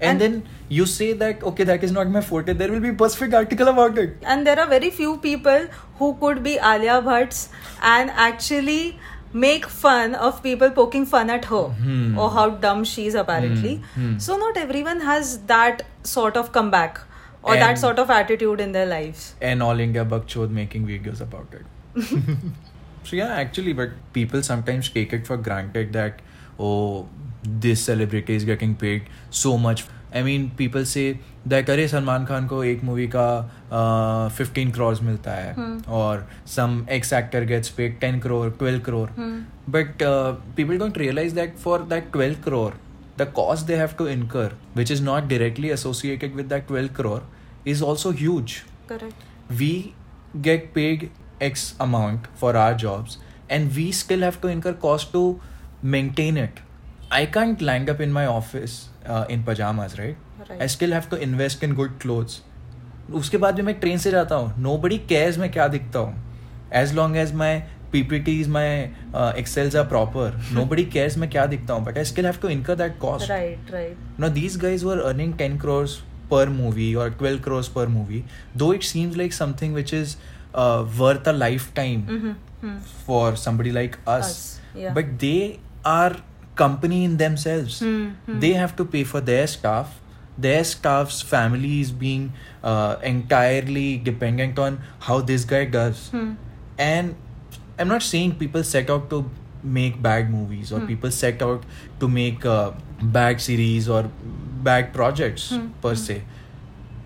and, 0.00 0.08
And- 0.10 0.20
then 0.22 0.42
you 0.80 0.86
say 0.86 1.12
that 1.22 1.42
okay 1.52 1.64
that 1.64 1.84
is 1.84 1.92
not 1.92 2.08
my 2.16 2.20
forte 2.30 2.52
there 2.64 2.70
will 2.72 2.80
be 2.80 2.90
BuzzFeed 3.04 3.34
article 3.42 3.68
about 3.68 3.98
it 3.98 4.16
and 4.22 4.46
there 4.46 4.58
are 4.58 4.66
very 4.66 4.90
few 4.90 5.16
people 5.18 5.66
who 5.98 6.14
could 6.24 6.42
be 6.42 6.54
Alia 6.72 7.00
Bhatts 7.10 7.48
and 7.82 8.10
actually 8.28 8.98
make 9.32 9.66
fun 9.66 10.14
of 10.28 10.42
people 10.42 10.70
poking 10.78 11.04
fun 11.06 11.28
at 11.34 11.44
her 11.52 11.62
Hmm. 11.82 12.18
or 12.18 12.30
how 12.30 12.48
dumb 12.64 12.82
she 12.92 13.06
is 13.10 13.14
apparently. 13.14 13.74
Hmm. 13.94 14.00
Hmm. 14.06 14.18
So 14.18 14.36
not 14.38 14.56
everyone 14.56 15.00
has 15.10 15.38
that 15.52 15.82
sort 16.02 16.36
of 16.36 16.50
comeback 16.56 16.98
or 17.42 17.54
and, 17.54 17.62
that 17.62 17.78
sort 17.78 17.98
of 17.98 18.10
attitude 18.10 18.60
in 18.60 18.72
their 18.72 18.86
lives. 18.86 19.34
and 19.40 19.62
all 19.62 19.78
India 19.80 20.04
Bakchod 20.04 20.50
making 20.50 20.86
videos 20.86 21.20
about 21.20 21.54
it. 21.60 21.64
so 23.04 23.16
yeah, 23.16 23.32
actually, 23.44 23.72
but 23.72 23.90
people 24.12 24.42
sometimes 24.42 24.90
take 24.90 25.12
it 25.12 25.26
for 25.26 25.36
granted 25.36 25.92
that 25.92 26.20
oh, 26.58 27.08
this 27.42 27.82
celebrity 27.82 28.34
is 28.34 28.44
getting 28.44 28.74
paid 28.74 29.02
so 29.30 29.56
much. 29.56 29.84
I 30.12 30.22
mean, 30.22 30.50
people 30.58 30.84
say 30.84 31.18
that 31.46 31.68
अरे 31.70 31.86
सलमान 31.88 32.24
खान 32.26 32.46
को 32.46 32.62
एक 32.64 32.82
movie 32.84 33.06
का 33.14 33.26
fifteen 34.36 34.70
crores 34.72 35.02
मिलता 35.02 35.32
है 35.32 35.54
और 35.88 36.26
some 36.54 36.74
ex 36.96 37.12
actor 37.18 37.42
gets 37.50 37.70
paid 37.78 37.98
10 38.00 38.20
crore 38.24 38.50
12 38.62 38.82
crore 38.88 39.08
but 39.76 40.02
uh, 40.08 40.34
people 40.56 40.80
don't 40.82 40.96
realize 41.04 41.36
that 41.38 41.58
for 41.64 41.78
that 41.94 42.12
12 42.16 42.42
crore 42.48 42.72
the 43.20 43.26
cost 43.38 43.66
they 43.72 43.78
have 43.82 43.96
to 44.02 44.06
incur 44.14 44.48
which 44.80 44.94
is 44.96 45.04
not 45.10 45.28
directly 45.34 45.70
associated 45.78 46.40
with 46.40 46.48
that 46.54 46.68
12 46.68 46.94
crore 47.00 47.22
is 47.74 47.82
also 47.90 48.12
huge 48.22 48.56
Correct. 48.86 49.28
we 49.62 49.72
get 50.48 50.72
paid 50.74 51.10
x 51.52 51.68
amount 51.88 52.32
for 52.42 52.56
our 52.56 52.74
jobs 52.86 53.18
and 53.48 53.74
we 53.76 53.86
still 54.00 54.26
have 54.28 54.40
to 54.42 54.48
incur 54.56 54.74
cost 54.88 55.12
to 55.12 55.24
maintain 55.94 56.36
it 56.46 56.66
I 57.12 57.26
can't 57.26 57.60
land 57.60 57.90
up 57.90 58.00
in 58.00 58.12
my 58.12 58.26
office 58.26 58.88
uh, 59.04 59.24
in 59.28 59.42
pajamas, 59.42 59.98
right? 59.98 60.16
Right. 60.48 60.62
I 60.62 60.66
still 60.68 60.92
have 60.92 61.10
to 61.10 61.20
invest 61.20 61.64
in 61.64 61.74
good 61.74 61.98
clothes. 61.98 62.40
उसके 63.18 63.36
बाद 63.42 63.54
भी 63.54 63.62
मैं 63.62 63.74
train 63.80 63.98
से 63.98 64.10
जाता 64.10 64.34
हूँ 64.34 64.52
no 64.62 64.76
बडी 64.78 64.98
cares 65.08 65.38
मैं 65.38 65.50
क्या 65.52 65.66
दिखता 65.68 65.98
हूँ 65.98 66.14
as 66.80 66.92
long 66.94 67.16
as 67.16 67.32
my 67.34 67.60
PPT 67.92 68.44
my 68.48 68.68
Excel 69.38 69.76
are 69.76 69.84
proper 69.88 70.40
nobody 70.64 70.84
cares 70.86 71.18
मैं 71.18 71.30
क्या 71.30 71.46
दिखता 71.46 71.74
हूँ 71.74 71.84
but 71.84 71.98
I 71.98 72.04
still 72.04 72.26
have 72.26 72.36
these 74.30 74.56
guys 74.56 74.84
were 74.86 75.00
earning 75.02 75.34
ten 75.34 75.58
crores 75.58 75.98
per 76.30 76.48
movie 76.48 76.94
और 76.94 77.10
twelve 77.10 77.42
crores 77.42 77.68
per 77.68 77.88
movie 77.88 78.22
though 78.56 78.72
it 78.74 78.82
seems 78.82 79.16
like 79.16 79.32
something 79.32 79.74
which 79.74 79.94
is 79.94 80.16
worth 80.98 81.28
a 81.28 81.32
lifetime 81.76 82.34
for 83.06 83.36
somebody 83.36 83.70
like 83.70 83.96
us 84.08 84.60
but 84.76 85.10
they 85.20 85.58
are 85.86 86.16
company 86.58 87.04
in 87.04 87.16
themselves 87.36 88.38
they 88.40 88.52
have 88.54 88.70
to 88.78 88.84
pay 88.84 89.02
for 89.04 89.22
their 89.22 89.46
staff 89.46 89.98
their 90.40 90.62
staff 90.64 91.12
family 91.24 91.80
is 91.80 91.92
being 91.94 92.28
entirely 93.04 93.96
dependent 94.04 94.58
on 94.58 94.78
how 95.00 95.22
this 95.22 95.46
guy 95.50 95.66
does 95.66 96.08
and 96.80 97.14
I'm 97.79 97.87
not 97.93 98.03
saying 98.03 98.35
people 98.43 98.63
set 98.63 98.89
out 98.89 99.09
to 99.09 99.23
make 99.63 100.01
bad 100.01 100.29
movies 100.31 100.71
or 100.71 100.79
Hmm. 100.79 100.87
people 100.93 101.11
set 101.19 101.41
out 101.45 101.63
to 102.03 102.07
make 102.17 102.45
uh, 102.45 102.71
bad 103.19 103.41
series 103.45 103.87
or 103.97 104.01
bad 104.67 104.91
projects 104.97 105.47
Hmm. 105.53 105.65
per 105.85 105.93
se. 106.03 106.17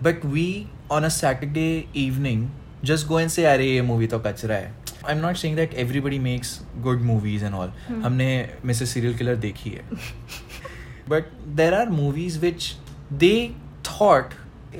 But 0.08 0.24
we 0.34 0.44
on 0.98 1.04
a 1.04 1.10
Saturday 1.16 1.88
evening 2.02 2.44
just 2.90 3.08
go 3.08 3.16
and 3.22 3.32
say 3.36 3.44
अरे 3.54 3.66
ये 3.70 3.82
movie 3.88 4.06
तो 4.14 4.18
कचरा 4.26 4.56
है. 4.64 4.74
I'm 5.10 5.20
not 5.24 5.38
saying 5.42 5.56
that 5.60 5.74
everybody 5.82 6.18
makes 6.28 6.52
good 6.86 7.02
movies 7.10 7.44
and 7.48 7.58
all. 7.60 7.72
Hmm. 7.88 8.02
हमने 8.04 8.28
Mrs. 8.70 8.92
Serial 8.94 9.16
Killer 9.20 9.36
देखी 9.46 9.70
है. 9.78 9.84
but 11.14 11.32
there 11.60 11.74
are 11.80 11.86
movies 11.98 12.38
which 12.44 12.66
they 13.24 13.36
thought 13.90 14.34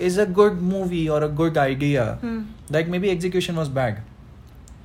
is 0.09 0.19
a 0.19 0.26
good 0.40 0.61
movie 0.73 1.02
or 1.09 1.23
a 1.25 1.29
good 1.43 1.57
idea. 1.62 2.05
Hmm. 2.25 2.38
Like 2.79 2.93
maybe 2.97 3.11
execution 3.11 3.57
was 3.57 3.69
bad. 3.81 4.02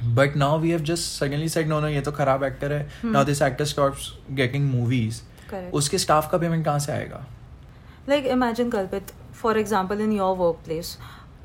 But 0.05 0.37
now 0.37 0.59
we 0.59 0.71
have 0.71 0.81
just 0.85 1.19
suddenly 1.19 1.49
said 1.49 1.69
no 1.69 1.81
no 1.81 1.89
ये 1.89 2.01
तो 2.01 2.13
खराब 2.13 2.45
actor 2.45 2.73
है. 2.73 2.89
Now 3.05 3.25
this 3.25 3.43
actor 3.43 3.65
stops 3.65 4.13
getting 4.33 4.71
movies 4.71 5.21
उसके 5.75 5.99
staff 5.99 6.31
का 6.31 6.39
payment 6.39 6.65
कहाँ 6.65 6.79
से 6.79 6.93
आएगा? 6.93 7.25
Like 8.09 8.27
imagine 8.27 8.71
कल्पित 8.71 9.13
for 9.41 9.59
example 9.59 10.01
in 10.01 10.13
your 10.13 10.37
work 10.37 10.57
place 10.65 10.97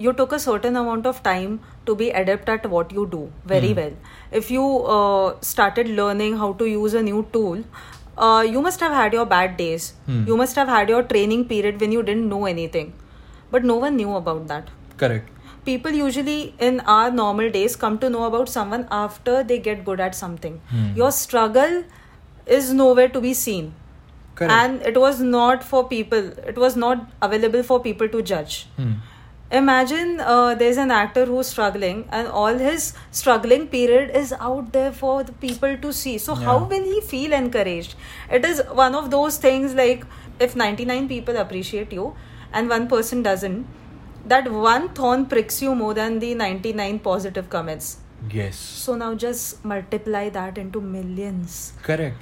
you 0.01 0.11
took 0.11 0.33
a 0.33 0.37
certain 0.37 0.75
amount 0.75 1.07
of 1.07 1.21
time 1.23 1.57
to 1.85 1.95
be 1.95 2.07
adept 2.21 2.49
at 2.49 2.65
what 2.67 2.93
you 2.93 3.05
do 3.05 3.27
very 3.47 3.73
well 3.73 3.93
if 4.37 4.53
you 4.53 4.63
started 5.43 5.87
learning 5.99 6.37
how 6.37 6.53
to 6.53 6.65
use 6.65 6.97
a 6.97 7.01
new 7.01 7.21
tool 7.33 7.63
you 8.53 8.61
must 8.61 8.83
have 8.83 8.93
had 8.93 9.13
your 9.13 9.25
bad 9.27 9.55
days 9.57 9.91
you 10.27 10.35
must 10.37 10.57
have 10.59 10.69
had 10.69 10.89
your 10.89 11.03
training 11.03 11.45
period 11.45 11.77
when 11.77 11.93
you 11.93 12.01
didn't 12.01 12.25
know 12.25 12.47
anything 12.47 12.91
but 13.53 13.63
no 13.63 13.79
one 13.79 13.95
knew 13.95 14.13
about 14.13 14.41
that 14.51 14.69
correct 14.99 15.34
People 15.65 15.91
usually 15.91 16.53
in 16.59 16.79
our 16.81 17.09
normal 17.11 17.49
days 17.49 17.75
come 17.75 17.97
to 17.99 18.09
know 18.09 18.25
about 18.25 18.49
someone 18.49 18.87
after 18.91 19.43
they 19.43 19.57
get 19.59 19.83
good 19.85 19.99
at 19.99 20.13
something. 20.15 20.61
Hmm. 20.69 20.91
Your 20.95 21.11
struggle 21.11 21.83
is 22.45 22.71
nowhere 22.73 23.07
to 23.09 23.19
be 23.21 23.33
seen 23.33 23.73
Correct. 24.35 24.51
and 24.53 24.81
it 24.83 24.97
was 24.99 25.19
not 25.21 25.63
for 25.63 25.87
people 25.87 26.25
it 26.53 26.57
was 26.63 26.75
not 26.75 27.09
available 27.27 27.63
for 27.63 27.79
people 27.85 28.09
to 28.15 28.21
judge 28.31 28.57
Hmm. 28.77 28.91
imagine 29.51 30.19
uh, 30.19 30.53
there's 30.55 30.77
an 30.77 30.91
actor 30.91 31.25
who's 31.25 31.47
struggling 31.47 32.03
and 32.11 32.27
all 32.27 32.53
his 32.65 32.93
struggling 33.11 33.67
period 33.67 34.11
is 34.21 34.33
out 34.39 34.71
there 34.73 34.91
for 34.91 35.23
the 35.23 35.31
people 35.45 35.77
to 35.85 35.93
see 35.93 36.17
so 36.17 36.35
how 36.35 36.57
will 36.73 36.83
he 36.83 36.99
feel 37.13 37.33
encouraged 37.39 37.95
it 38.39 38.45
is 38.51 38.61
one 38.83 38.93
of 39.01 39.09
those 39.11 39.37
things 39.37 39.73
like 39.73 40.05
if 40.39 40.55
99 40.55 41.07
people 41.07 41.37
appreciate 41.37 41.91
you 41.93 42.13
and 42.53 42.69
one 42.69 42.87
person 42.87 43.23
doesn't 43.23 43.65
that 44.33 44.51
one 44.51 44.89
thorn 44.99 45.25
pricks 45.33 45.61
you 45.61 45.75
more 45.75 45.93
than 45.93 46.19
the 46.19 46.33
99 46.35 46.99
positive 46.99 47.49
comments 47.49 47.97
Yes. 48.33 48.55
so 48.83 48.95
now 48.95 49.13
just 49.13 49.63
multiply 49.73 50.29
that 50.37 50.57
into 50.57 50.81
millions 50.81 51.73
Correct. 51.83 52.15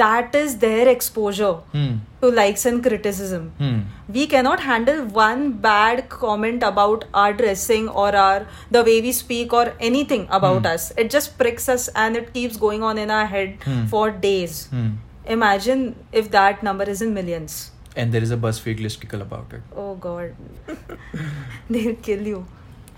that 0.00 0.34
is 0.40 0.58
their 0.64 0.86
exposure 0.92 1.54
Hmm. 1.72 1.94
to 2.22 2.30
likes 2.38 2.64
and 2.70 2.82
criticism. 2.86 3.44
Hmm. 3.58 3.78
We 4.16 4.26
cannot 4.32 4.60
handle 4.60 5.00
one 5.18 5.52
bad 5.66 6.02
comment 6.14 6.62
about 6.68 7.06
our 7.22 7.32
dressing 7.32 7.88
or 8.02 8.08
our 8.14 8.46
the 8.76 8.82
way 8.88 9.00
we 9.06 9.12
speak 9.20 9.52
or 9.60 9.64
anything 9.90 10.26
about 10.38 10.60
Hmm. 10.66 10.72
us. 10.74 10.92
It 11.04 11.10
just 11.16 11.38
pricks 11.38 11.68
us 11.76 11.88
and 12.04 12.16
it 12.22 12.32
keeps 12.34 12.58
going 12.66 12.82
on 12.90 12.98
in 13.06 13.10
our 13.18 13.26
head 13.34 13.56
Hmm. 13.64 13.86
for 13.94 14.04
days. 14.28 14.58
Hmm. 14.74 14.90
Imagine 15.38 15.82
if 16.12 16.30
that 16.36 16.62
number 16.62 16.84
is 16.96 17.02
in 17.08 17.14
millions. 17.14 17.56
And 17.96 18.12
there 18.12 18.22
is 18.22 18.30
a 18.30 18.36
BuzzFeed 18.36 18.78
listicle 18.80 19.20
about 19.20 19.52
it. 19.52 19.62
Oh 19.74 19.94
god. 19.96 20.34
They'll 21.70 21.94
kill 21.96 22.26
you. 22.26 22.46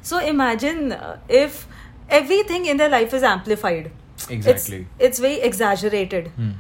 So 0.03 0.19
imagine 0.19 0.93
uh, 0.93 1.19
if 1.29 1.67
everything 2.09 2.67
in 2.67 2.77
their 2.77 2.89
life 2.89 3.15
is 3.15 3.23
amplified. 3.23 3.91
Exactly. 4.29 4.87
It's, 4.99 5.07
it's 5.09 5.19
very 5.19 5.41
exaggerated. 5.41 6.29
Hmm. 6.41 6.51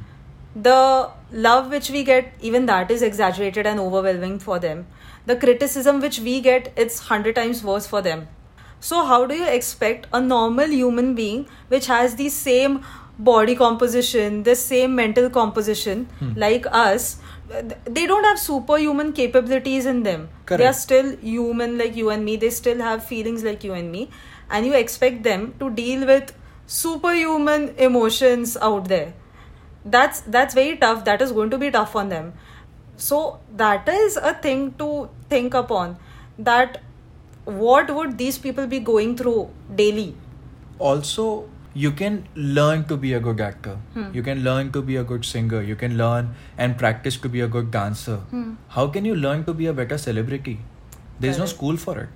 the 0.62 1.08
love 1.42 1.66
which 1.72 1.88
we 1.94 2.00
get 2.06 2.30
even 2.46 2.64
that 2.68 2.90
is 2.94 3.02
exaggerated 3.08 3.66
and 3.72 3.82
overwhelming 3.82 4.32
for 4.44 4.56
them 4.62 4.80
the 5.30 5.36
criticism 5.42 6.00
which 6.04 6.16
we 6.24 6.32
get 6.46 6.72
it's 6.84 6.96
100 7.10 7.36
times 7.36 7.60
worse 7.68 7.86
for 7.92 8.00
them 8.06 8.24
so 8.88 9.02
how 9.10 9.18
do 9.32 9.36
you 9.42 9.46
expect 9.58 10.08
a 10.20 10.20
normal 10.32 10.74
human 10.78 11.12
being 11.20 11.44
which 11.74 11.86
has 11.92 12.16
the 12.22 12.28
same 12.38 12.74
body 13.30 13.54
composition 13.62 14.42
the 14.50 14.56
same 14.64 14.96
mental 15.02 15.30
composition 15.38 16.02
Hmm. 16.24 16.32
like 16.46 16.66
us 16.82 17.06
they 17.84 18.06
don't 18.06 18.24
have 18.24 18.38
superhuman 18.38 19.12
capabilities 19.12 19.86
in 19.86 20.02
them. 20.04 20.28
They 20.46 20.66
are 20.66 20.72
still 20.72 21.16
human 21.16 21.78
like 21.78 21.96
you 21.96 22.10
and 22.10 22.24
me. 22.24 22.36
They 22.36 22.50
still 22.50 22.78
have 22.78 23.04
feelings 23.04 23.42
like 23.42 23.64
you 23.64 23.72
and 23.72 23.90
me. 23.90 24.10
And 24.50 24.66
you 24.66 24.74
expect 24.74 25.22
them 25.24 25.54
to 25.58 25.70
deal 25.70 26.06
with 26.06 26.32
superhuman 26.66 27.74
emotions 27.76 28.56
out 28.56 28.88
there. 28.88 29.14
That's 29.84 30.20
that's 30.20 30.54
very 30.54 30.76
tough. 30.76 31.04
That 31.04 31.22
is 31.22 31.32
going 31.32 31.50
to 31.50 31.58
be 31.58 31.70
tough 31.70 31.96
on 31.96 32.08
them. 32.08 32.32
So 32.96 33.40
that 33.56 33.88
is 33.88 34.16
a 34.16 34.34
thing 34.34 34.74
to 34.74 35.08
think 35.28 35.54
upon 35.54 35.96
that 36.38 36.82
what 37.44 37.92
would 37.94 38.18
these 38.18 38.38
people 38.38 38.66
be 38.66 38.78
going 38.78 39.16
through 39.16 39.50
daily? 39.74 40.14
Also 40.78 41.48
you 41.74 41.90
can 41.92 42.24
learn 42.34 42.84
to 42.84 42.96
be 42.96 43.12
a 43.14 43.20
good 43.20 43.40
actor 43.40 43.74
Hmm. 43.94 44.06
you 44.18 44.22
can 44.28 44.42
learn 44.46 44.70
to 44.76 44.82
be 44.82 44.96
a 44.96 45.04
good 45.10 45.24
singer 45.24 45.60
you 45.62 45.76
can 45.82 45.96
learn 45.98 46.30
and 46.58 46.76
practice 46.78 47.16
to 47.26 47.28
be 47.28 47.40
a 47.40 47.48
good 47.56 47.70
dancer 47.76 48.16
Hmm. 48.30 48.48
how 48.78 48.86
can 48.96 49.04
you 49.10 49.14
learn 49.26 49.44
to 49.50 49.54
be 49.60 49.66
a 49.66 49.74
better 49.82 49.98
celebrity 50.06 50.56
there's 51.20 51.38
no 51.44 51.46
school 51.54 51.76
for 51.86 51.94
it 52.00 52.08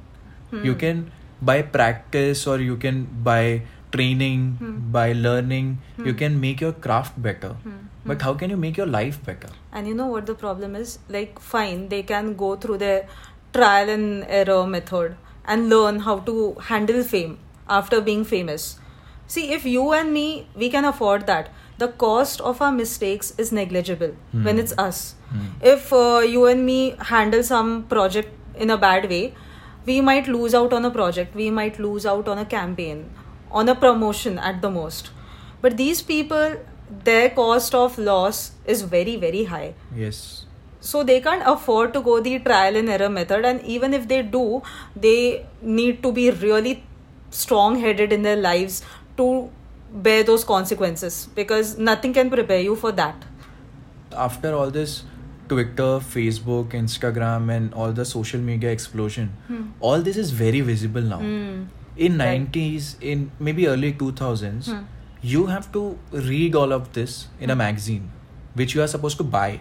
Hmm. 0.50 0.64
you 0.70 0.74
can 0.84 1.04
by 1.50 1.56
practice 1.78 2.46
or 2.54 2.58
you 2.70 2.76
can 2.86 3.00
by 3.30 3.62
training 3.96 4.44
Hmm. 4.60 4.74
by 4.98 5.06
learning 5.28 5.70
you 5.98 6.12
Hmm. 6.12 6.18
can 6.24 6.40
make 6.46 6.60
your 6.66 6.72
craft 6.88 7.20
better 7.30 7.52
Hmm. 7.64 7.80
but 8.12 8.22
how 8.28 8.34
can 8.42 8.50
you 8.56 8.60
make 8.66 8.80
your 8.82 8.90
life 8.98 9.18
better 9.32 9.50
and 9.72 9.86
you 9.92 9.94
know 10.00 10.08
what 10.14 10.26
the 10.32 10.38
problem 10.46 10.74
is 10.84 10.98
like 11.18 11.38
fine 11.54 11.88
they 11.96 12.02
can 12.14 12.34
go 12.46 12.54
through 12.64 12.78
their 12.86 13.00
trial 13.58 13.88
and 13.98 14.24
error 14.42 14.62
method 14.78 15.14
and 15.54 15.68
learn 15.74 16.00
how 16.08 16.16
to 16.30 16.34
handle 16.70 17.02
fame 17.12 17.36
after 17.78 18.00
being 18.08 18.24
famous 18.38 18.66
see 19.34 19.44
if 19.58 19.66
you 19.74 19.84
and 19.98 20.12
me 20.18 20.26
we 20.62 20.68
can 20.76 20.84
afford 20.92 21.26
that 21.32 21.48
the 21.82 21.88
cost 22.02 22.40
of 22.50 22.60
our 22.64 22.72
mistakes 22.80 23.32
is 23.44 23.52
negligible 23.58 24.12
Hmm. 24.32 24.44
when 24.48 24.62
it's 24.64 24.76
us 24.86 25.00
Hmm. 25.32 25.46
if 25.74 25.92
uh, 25.92 26.20
you 26.34 26.44
and 26.52 26.64
me 26.70 26.78
handle 27.12 27.42
some 27.50 27.72
project 27.94 28.62
in 28.66 28.70
a 28.76 28.78
bad 28.86 29.08
way 29.14 29.22
we 29.88 29.96
might 30.08 30.28
lose 30.34 30.54
out 30.58 30.76
on 30.78 30.84
a 30.88 30.90
project 30.98 31.34
we 31.42 31.48
might 31.60 31.78
lose 31.86 32.06
out 32.12 32.28
on 32.34 32.42
a 32.42 32.46
campaign 32.52 33.00
on 33.62 33.72
a 33.72 33.74
promotion 33.86 34.38
at 34.50 34.62
the 34.66 34.70
most 34.76 35.10
but 35.64 35.76
these 35.82 36.00
people 36.12 36.56
their 37.08 37.28
cost 37.40 37.74
of 37.80 37.98
loss 38.08 38.40
is 38.76 38.82
very 38.94 39.16
very 39.26 39.42
high 39.52 39.68
yes 40.04 40.22
so 40.92 41.02
they 41.10 41.18
can't 41.26 41.46
afford 41.52 41.92
to 41.98 42.00
go 42.08 42.14
the 42.28 42.38
trial 42.48 42.76
and 42.80 42.94
error 42.96 43.10
method 43.18 43.44
and 43.50 43.62
even 43.76 43.94
if 43.98 44.06
they 44.14 44.22
do 44.38 44.42
they 45.06 45.18
need 45.78 46.02
to 46.06 46.12
be 46.20 46.26
really 46.46 46.74
strong 47.42 47.78
headed 47.84 48.12
in 48.16 48.26
their 48.28 48.40
lives 48.48 48.82
to 49.16 49.50
bear 49.92 50.22
those 50.24 50.44
consequences 50.44 51.28
because 51.34 51.76
nothing 51.78 52.12
can 52.12 52.30
prepare 52.30 52.60
you 52.60 52.74
for 52.76 52.92
that 52.92 53.24
after 54.28 54.54
all 54.54 54.70
this 54.70 55.02
twitter 55.48 55.90
facebook 56.14 56.70
instagram 56.80 57.50
and 57.54 57.74
all 57.74 57.92
the 57.92 58.04
social 58.04 58.40
media 58.40 58.70
explosion 58.70 59.30
Hmm. 59.48 59.62
all 59.80 60.00
this 60.08 60.16
is 60.16 60.30
very 60.40 60.60
visible 60.72 61.02
now 61.14 61.18
Hmm. 61.18 61.64
in 62.08 62.18
Right. 62.18 62.40
90s 62.40 62.96
in 63.12 63.30
maybe 63.48 63.66
early 63.74 63.92
2000s 64.02 64.70
Hmm. 64.72 64.82
you 65.34 65.46
have 65.52 65.70
to 65.76 65.82
read 66.30 66.54
all 66.62 66.72
of 66.78 66.92
this 66.98 67.18
in 67.40 67.50
a 67.50 67.56
magazine 67.62 68.10
which 68.62 68.74
you 68.74 68.82
are 68.86 68.90
supposed 68.96 69.18
to 69.22 69.24
buy 69.36 69.60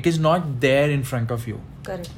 it 0.00 0.06
is 0.12 0.18
not 0.28 0.48
there 0.64 0.88
in 0.96 1.02
front 1.12 1.30
of 1.36 1.46
you 1.50 1.60
correct 1.88 2.10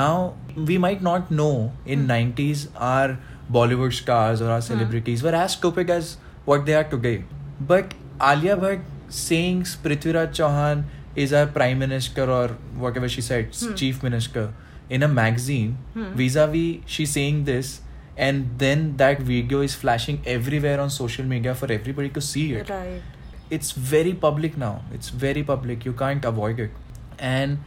now 0.00 0.34
we 0.70 0.76
might 0.86 1.02
not 1.08 1.30
know 1.40 1.52
in 1.94 2.06
90s 2.10 2.68
our 2.90 3.16
bollywood 3.52 3.92
stars 3.92 4.40
or 4.40 4.50
our 4.50 4.60
celebrities 4.60 5.22
were 5.22 5.34
as 5.34 5.52
stupid 5.52 5.90
as 5.90 6.16
what 6.44 6.66
they 6.66 6.74
are 6.74 6.84
today 6.84 7.24
but 7.60 7.94
alia 8.32 8.56
bhatt 8.56 8.80
saying 9.08 9.62
prithviraj 9.86 10.30
chauhan 10.40 10.84
is 11.24 11.32
our 11.32 11.46
prime 11.46 11.78
minister 11.78 12.28
or 12.28 12.48
whatever 12.84 13.08
she 13.08 13.20
said, 13.20 13.50
Hmm. 13.54 13.74
chief 13.74 14.02
minister, 14.02 14.52
in 14.90 15.04
a 15.04 15.08
magazine, 15.08 15.76
Hmm. 15.94 16.08
vis-a-vis 16.20 16.80
she's 16.94 17.12
saying 17.12 17.44
this, 17.44 17.80
and 18.16 18.48
then 18.62 18.96
that 19.02 19.20
video 19.28 19.60
is 19.60 19.74
flashing 19.82 20.18
everywhere 20.26 20.80
on 20.80 20.90
social 20.90 21.24
media 21.34 21.54
for 21.54 21.70
everybody 21.70 22.08
to 22.16 22.20
see 22.20 22.52
it. 22.54 22.68
Right. 22.68 23.02
It's 23.50 23.70
very 23.92 24.14
public 24.24 24.56
now. 24.56 24.82
It's 24.92 25.10
very 25.10 25.44
public. 25.44 25.84
You 25.84 25.92
can't 25.92 26.24
avoid 26.24 26.58
it. 26.58 26.70
And 27.18 27.58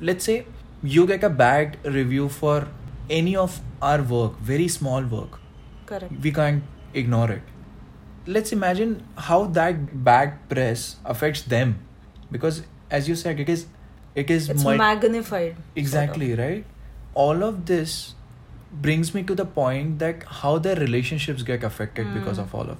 let's 0.00 0.24
say 0.24 0.46
you 0.82 1.06
get 1.06 1.22
a 1.22 1.30
bad 1.30 1.78
review 1.84 2.28
for 2.28 2.66
any 3.10 3.34
of 3.36 3.60
our 3.82 4.02
work, 4.02 4.38
very 4.40 4.68
small 4.68 5.02
work 5.02 5.38
Correct. 5.86 6.12
we 6.22 6.30
can't 6.32 6.62
ignore 6.94 7.30
it 7.30 7.42
let's 8.26 8.52
imagine 8.52 9.02
how 9.16 9.44
that 9.58 10.04
bad 10.04 10.34
press 10.48 10.96
affects 11.04 11.42
them 11.42 11.78
because 12.30 12.62
as 12.90 13.08
you 13.08 13.14
said 13.14 13.40
it 13.40 13.48
is 13.48 13.66
it 14.14 14.30
is 14.30 14.48
It's 14.50 14.64
mul- 14.64 14.76
magnified. 14.76 15.56
exactly 15.76 16.34
right 16.34 16.64
all 17.14 17.42
of 17.42 17.64
this 17.66 18.14
brings 18.70 19.14
me 19.14 19.22
to 19.22 19.34
the 19.34 19.44
point 19.46 19.98
that 20.00 20.22
how 20.42 20.58
their 20.58 20.76
relationships 20.76 21.42
get 21.42 21.64
affected 21.64 22.12
because 22.12 22.36
Hmm. 22.36 22.42
of 22.42 22.54
all 22.54 22.70
of 22.76 22.78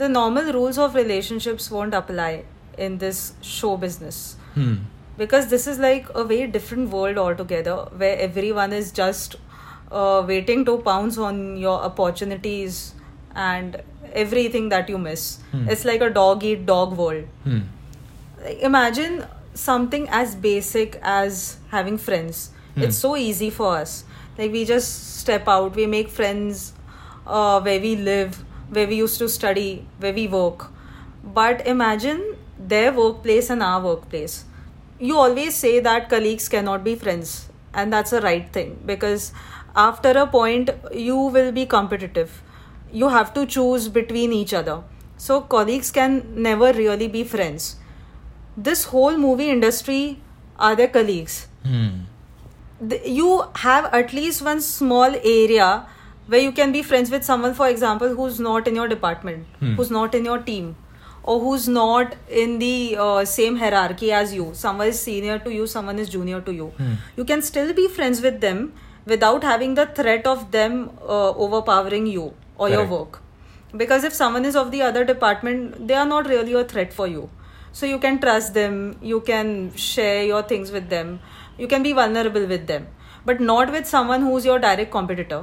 The 0.00 0.08
normal 0.08 0.52
rules 0.52 0.78
of 0.78 0.94
relationships 0.94 1.70
won't 1.70 1.94
apply 1.94 2.44
in 2.86 2.98
this 2.98 3.32
show 3.52 3.76
business. 3.84 4.18
hmm 4.54 4.74
because 5.18 5.48
this 5.48 5.66
is 5.66 5.78
like 5.78 6.08
a 6.14 6.24
very 6.24 6.46
different 6.46 6.90
world 6.90 7.18
altogether 7.18 7.76
where 8.02 8.16
everyone 8.18 8.72
is 8.72 8.92
just 8.92 9.36
uh, 9.90 10.24
waiting 10.26 10.64
to 10.64 10.78
pounce 10.78 11.18
on 11.18 11.56
your 11.56 11.78
opportunities 11.88 12.94
and 13.34 13.82
everything 14.12 14.68
that 14.68 14.88
you 14.88 14.98
miss. 14.98 15.40
Hmm. 15.50 15.68
it's 15.68 15.84
like 15.84 16.00
a 16.00 16.10
dog 16.10 16.44
eat 16.44 16.64
dog 16.66 16.96
world. 16.96 17.24
Hmm. 17.44 17.60
Like, 18.42 18.60
imagine 18.60 19.26
something 19.54 20.08
as 20.08 20.34
basic 20.34 20.98
as 21.02 21.58
having 21.70 21.98
friends. 21.98 22.50
Hmm. 22.74 22.82
it's 22.82 22.96
so 22.96 23.16
easy 23.16 23.50
for 23.50 23.76
us. 23.76 24.04
Like 24.38 24.52
we 24.52 24.64
just 24.64 25.18
step 25.18 25.48
out 25.48 25.74
we 25.74 25.86
make 25.86 26.08
friends 26.08 26.72
uh, 27.26 27.60
where 27.60 27.80
we 27.80 27.96
live 27.96 28.44
where 28.70 28.86
we 28.86 28.96
used 28.96 29.18
to 29.18 29.28
study 29.28 29.86
where 29.98 30.12
we 30.12 30.28
work. 30.28 30.68
But 31.38 31.66
imagine 31.66 32.36
their 32.58 32.92
workplace 32.92 33.50
and 33.50 33.62
our 33.62 33.80
workplace 33.82 34.44
you 35.00 35.16
always 35.16 35.54
say 35.54 35.80
that 35.80 36.08
colleagues 36.08 36.48
cannot 36.48 36.84
be 36.84 36.94
friends 36.94 37.48
and 37.74 37.92
that's 37.92 38.12
a 38.12 38.20
right 38.20 38.52
thing 38.52 38.78
because 38.86 39.32
after 39.76 40.10
a 40.10 40.26
point 40.26 40.70
you 40.92 41.16
will 41.16 41.52
be 41.52 41.66
competitive. 41.66 42.42
You 42.90 43.08
have 43.08 43.34
to 43.34 43.46
choose 43.46 43.88
between 43.88 44.32
each 44.32 44.54
other. 44.54 44.82
So 45.18 45.40
colleagues 45.40 45.90
can 45.90 46.42
never 46.42 46.72
really 46.72 47.08
be 47.08 47.22
friends. 47.24 47.76
This 48.56 48.84
whole 48.84 49.16
movie 49.16 49.50
industry 49.50 50.20
are 50.58 50.74
their 50.74 50.88
colleagues. 50.88 51.46
Hmm. 51.64 51.88
You 53.04 53.44
have 53.56 53.86
at 53.92 54.12
least 54.12 54.42
one 54.42 54.60
small 54.60 55.14
area 55.24 55.86
where 56.28 56.40
you 56.40 56.52
can 56.52 56.72
be 56.72 56.82
friends 56.82 57.10
with 57.10 57.24
someone 57.24 57.54
for 57.54 57.68
example 57.68 58.14
who's 58.14 58.38
not 58.38 58.68
in 58.68 58.76
your 58.76 58.86
department 58.88 59.46
Hmm. 59.60 59.74
who's 59.74 59.90
not 59.90 60.14
in 60.14 60.24
your 60.24 60.38
team 60.38 60.76
or 61.28 61.38
who's 61.44 61.68
not 61.68 62.14
in 62.42 62.58
the 62.58 62.96
uh, 63.06 63.24
same 63.30 63.56
hierarchy 63.62 64.10
as 64.18 64.34
you. 64.34 64.50
Someone 64.64 64.92
is 64.92 65.00
senior 65.06 65.38
to 65.46 65.54
you 65.54 65.66
someone 65.76 65.98
is 66.04 66.12
junior 66.16 66.40
to 66.50 66.54
you. 66.58 66.68
Hmm. 66.82 66.92
you 67.20 67.24
can 67.30 67.42
still 67.48 67.72
be 67.80 67.86
friends 67.96 68.22
with 68.26 68.40
them 68.44 68.62
without 69.14 69.48
having 69.48 69.74
the 69.80 69.86
threat 69.98 70.28
of 70.32 70.50
them 70.52 70.78
uh, 71.02 71.30
overpowering 71.46 72.06
you 72.06 72.28
or 72.56 72.70
your 72.70 72.86
work. 72.92 73.20
Because 73.82 74.04
if 74.10 74.14
someone 74.20 74.46
is 74.50 74.56
of 74.62 74.70
the 74.76 74.82
other 74.90 75.04
department 75.10 75.86
they 75.88 75.98
are 76.02 76.06
not 76.12 76.30
really 76.34 76.58
a 76.62 76.64
threat 76.74 76.92
for 77.00 77.06
you. 77.16 77.28
So 77.72 77.86
you 77.94 77.98
can 78.04 78.20
trust 78.26 78.54
them 78.60 78.78
you 79.12 79.20
can 79.32 79.50
share 79.88 80.22
your 80.32 80.42
things 80.54 80.72
with 80.78 80.88
them 80.94 81.18
you 81.58 81.68
can 81.74 81.82
be 81.88 81.92
vulnerable 82.02 82.46
with 82.54 82.66
them 82.72 82.86
but 83.30 83.42
not 83.50 83.70
with 83.78 83.86
someone 83.96 84.22
who's 84.30 84.46
your 84.52 84.58
direct 84.68 84.90
competitor. 85.00 85.42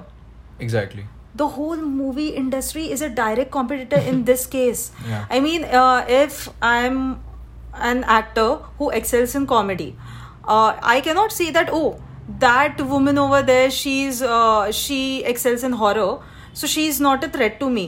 Exactly 0.68 1.06
the 1.42 1.48
whole 1.56 1.78
movie 2.00 2.30
industry 2.42 2.84
is 2.96 3.02
a 3.02 3.10
direct 3.10 3.52
competitor 3.52 3.98
in 4.12 4.24
this 4.32 4.46
case 4.58 4.84
Yeah. 5.10 5.26
i 5.30 5.40
mean 5.46 5.66
uh, 5.84 6.06
if 6.24 6.38
i'm 6.74 7.00
an 7.92 8.04
actor 8.20 8.50
who 8.80 8.90
excels 9.02 9.36
in 9.40 9.48
comedy 9.54 9.90
uh, 10.48 10.70
i 10.96 11.02
cannot 11.10 11.32
say 11.40 11.50
that 11.60 11.70
oh 11.82 12.00
that 12.46 12.80
woman 12.94 13.18
over 13.26 13.42
there 13.52 13.70
she's 13.80 14.22
uh, 14.38 14.72
she 14.84 15.02
excels 15.34 15.64
in 15.70 15.74
horror 15.84 16.12
so 16.62 16.68
she's 16.76 17.00
not 17.08 17.24
a 17.28 17.30
threat 17.38 17.60
to 17.64 17.70
me 17.78 17.86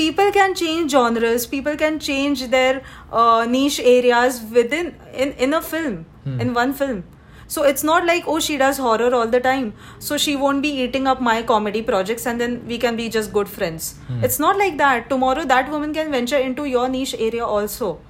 people 0.00 0.32
can 0.36 0.54
change 0.62 0.90
genres 0.96 1.46
people 1.54 1.76
can 1.84 1.98
change 2.08 2.40
their 2.56 2.82
uh, 3.12 3.46
niche 3.54 3.78
areas 3.80 4.40
within 4.58 4.94
in, 5.24 5.32
in 5.46 5.54
a 5.54 5.62
film 5.72 6.04
Hmm. 6.24 6.40
in 6.42 6.52
one 6.56 6.70
film 6.76 7.00
so 7.46 7.62
it's 7.62 7.84
not 7.84 8.06
like 8.06 8.24
oh 8.26 8.38
she 8.40 8.56
does 8.56 8.78
horror 8.78 9.14
all 9.14 9.26
the 9.26 9.40
time. 9.40 9.72
So 9.98 10.16
she 10.16 10.36
won't 10.36 10.62
be 10.62 10.68
eating 10.82 11.06
up 11.06 11.20
my 11.20 11.42
comedy 11.42 11.82
projects 11.82 12.26
and 12.26 12.40
then 12.40 12.66
we 12.66 12.78
can 12.78 12.96
be 12.96 13.08
just 13.08 13.32
good 13.32 13.48
friends. 13.48 13.94
Hmm. 14.08 14.24
it's 14.24 14.38
not 14.38 14.58
like 14.58 14.78
that. 14.78 15.08
Tomorrow 15.10 15.44
that 15.44 15.70
woman 15.70 15.92
can 15.94 16.10
venture 16.10 16.38
into 16.38 16.64
your 16.64 16.88
niche 16.88 17.14
area 17.18 17.44
also. 17.44 18.00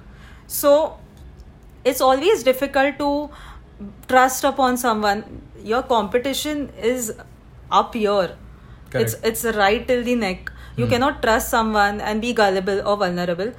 So 0.47 0.97
it's 1.83 2.01
always 2.01 2.43
difficult 2.43 2.97
to 2.99 3.29
trust 4.07 4.43
upon 4.43 4.77
someone. 4.77 5.23
Your 5.63 5.83
competition 5.83 6.69
is 6.81 7.13
up 7.71 7.93
here. 7.93 8.35
It's 8.93 9.15
Correct. 9.15 9.25
it's 9.25 9.43
right 9.57 9.87
till 9.87 10.03
the 10.03 10.15
neck. 10.15 10.51
You 10.77 10.85
Hmm. 10.85 10.91
cannot 10.91 11.21
trust 11.21 11.49
someone 11.49 11.99
and 12.01 12.21
be 12.21 12.33
gullible 12.33 12.81
or 12.87 12.95
vulnerable. 12.97 13.51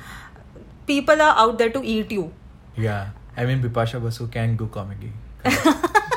People 0.86 1.20
are 1.28 1.34
out 1.44 1.58
there 1.58 1.70
to 1.70 1.82
eat 1.84 2.12
you. 2.12 2.32
Yeah. 2.76 3.06
I 3.36 3.44
mean 3.44 3.62
bipasha 3.62 3.98
basu 4.02 4.26
can 4.34 4.56
do 4.56 4.66
comedy 4.74 5.12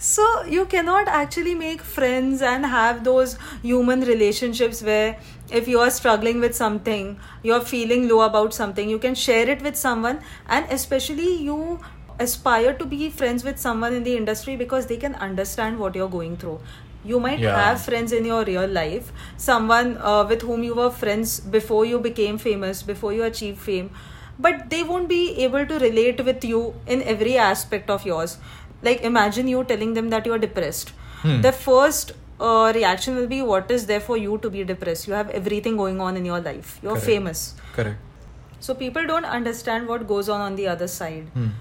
So 0.00 0.44
you 0.44 0.64
cannot 0.66 1.08
actually 1.08 1.54
make 1.56 1.80
friends 1.82 2.40
and 2.40 2.64
have 2.64 3.02
those 3.02 3.36
human 3.62 4.02
relationships 4.02 4.80
where 4.80 5.18
if 5.50 5.66
you 5.66 5.80
are 5.80 5.90
struggling 5.90 6.38
with 6.40 6.54
something, 6.54 7.18
you 7.42 7.52
are 7.52 7.60
feeling 7.60 8.08
low 8.08 8.20
about 8.20 8.54
something, 8.54 8.88
you 8.88 8.98
can 8.98 9.14
share 9.16 9.48
it 9.48 9.60
with 9.60 9.76
someone 9.76 10.20
and 10.48 10.66
especially 10.70 11.34
you 11.42 11.80
aspire 12.20 12.72
to 12.74 12.84
be 12.84 13.10
friends 13.10 13.42
with 13.42 13.58
someone 13.58 13.92
in 13.92 14.04
the 14.04 14.16
industry 14.16 14.54
because 14.56 14.86
they 14.86 14.96
can 14.96 15.16
understand 15.16 15.78
what 15.80 15.96
you're 15.96 16.08
going 16.08 16.36
through. 16.36 16.60
You 17.04 17.18
might 17.18 17.40
Yeah. 17.40 17.54
have 17.54 17.80
friends 17.82 18.12
in 18.12 18.24
your 18.24 18.44
real 18.44 18.68
life, 18.68 19.12
someone 19.36 19.96
uh, 19.98 20.24
with 20.28 20.42
whom 20.42 20.62
you 20.62 20.74
were 20.76 20.90
friends 20.90 21.40
before 21.40 21.84
you 21.84 21.98
became 21.98 22.38
famous, 22.38 22.82
before 22.84 23.12
you 23.12 23.24
achieved 23.24 23.58
fame, 23.58 23.90
but 24.39 24.69
they 24.69 24.83
won't 24.83 25.07
be 25.09 25.21
able 25.43 25.65
to 25.65 25.79
relate 25.79 26.25
with 26.25 26.43
you 26.43 26.65
in 26.87 27.01
every 27.03 27.37
aspect 27.37 27.89
of 27.89 28.05
yours 28.05 28.37
like 28.81 29.01
imagine 29.03 29.47
you 29.47 29.63
telling 29.65 29.93
them 29.93 30.09
that 30.09 30.25
you 30.25 30.33
are 30.33 30.43
depressed 30.45 30.93
Hmm. 31.23 31.39
the 31.39 31.51
first 31.53 32.11
uh, 32.39 32.71
reaction 32.75 33.15
will 33.15 33.27
be 33.27 33.41
what 33.41 33.69
is 33.71 33.85
there 33.85 34.01
for 34.01 34.15
you 34.17 34.37
to 34.45 34.49
be 34.49 34.63
depressed 34.71 35.07
you 35.07 35.13
have 35.13 35.29
everything 35.31 35.77
going 35.77 36.01
on 36.01 36.17
in 36.17 36.25
your 36.25 36.39
life 36.41 36.73
you're 36.81 36.95
Correct. 36.95 37.05
famous 37.05 37.43
correct 37.75 38.65
so 38.65 38.75
people 38.75 39.07
don't 39.11 39.29
understand 39.37 39.87
what 39.87 40.05
goes 40.09 40.27
on 40.27 40.41
on 40.41 40.57
the 40.57 40.67
other 40.73 40.89
side 40.95 41.29
हम्म। 41.35 41.51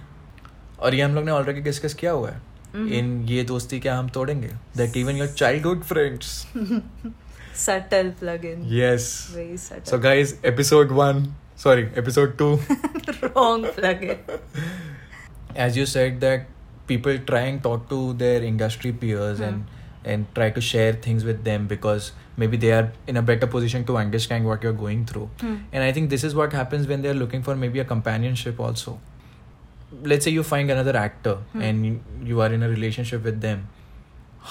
और 0.81 0.95
ये 0.95 1.03
हम 1.03 1.15
लोग 1.15 1.25
ने 1.25 1.31
already 1.33 1.61
discuss 1.61 1.95
किया 1.95 2.13
हुआ 2.13 2.31
है 2.31 2.41
हम्म। 2.75 2.93
इन 2.93 3.15
ये 3.29 3.43
दोस्ती 3.45 3.81
क्या 3.81 3.97
हम 3.99 4.09
तोड़ेंगे 4.17 4.51
that 4.77 4.97
even 4.97 5.17
your 5.17 5.29
childhood 5.29 5.83
friends 5.93 6.45
subtle 7.67 8.13
plug-in 8.23 8.67
yes 8.73 9.09
very 9.37 9.59
subtle 9.69 9.91
so 9.91 9.99
guys 10.09 10.39
episode 10.53 10.93
1 10.99 11.25
Sorry, 11.58 11.90
episode 11.96 12.38
2. 12.38 12.60
Wrong 13.36 13.64
plug. 13.64 14.20
As 15.56 15.76
you 15.76 15.88
said 15.88 16.20
that 16.22 16.46
people 16.86 17.18
try 17.18 17.42
and 17.52 17.64
talk 17.64 17.90
to 17.90 18.14
their 18.14 18.44
industry 18.44 18.92
peers 18.92 19.40
mm. 19.40 19.48
and 19.48 19.56
hmm. 19.64 20.12
and 20.12 20.28
try 20.36 20.52
to 20.58 20.62
share 20.62 20.94
things 20.94 21.24
with 21.30 21.44
them 21.44 21.66
because 21.72 22.12
maybe 22.38 22.58
they 22.58 22.72
are 22.72 22.94
in 23.08 23.18
a 23.18 23.24
better 23.30 23.48
position 23.48 23.84
to 23.86 23.98
understand 23.98 24.46
what 24.46 24.62
you're 24.62 24.80
going 24.82 25.04
through. 25.06 25.30
Mm. 25.40 25.64
And 25.72 25.84
I 25.84 25.92
think 25.92 26.12
this 26.12 26.24
is 26.24 26.36
what 26.36 26.54
happens 26.54 26.88
when 26.92 27.02
they're 27.02 27.20
looking 27.22 27.42
for 27.48 27.56
maybe 27.56 27.80
a 27.80 27.86
companionship 27.94 28.60
also. 28.60 29.00
Let's 30.04 30.26
say 30.26 30.32
you 30.32 30.44
find 30.44 30.70
another 30.70 30.96
actor 30.96 31.40
mm. 31.56 31.64
and 31.64 32.30
you 32.34 32.40
are 32.42 32.54
in 32.54 32.62
a 32.62 32.70
relationship 32.70 33.24
with 33.24 33.42
them. 33.42 33.68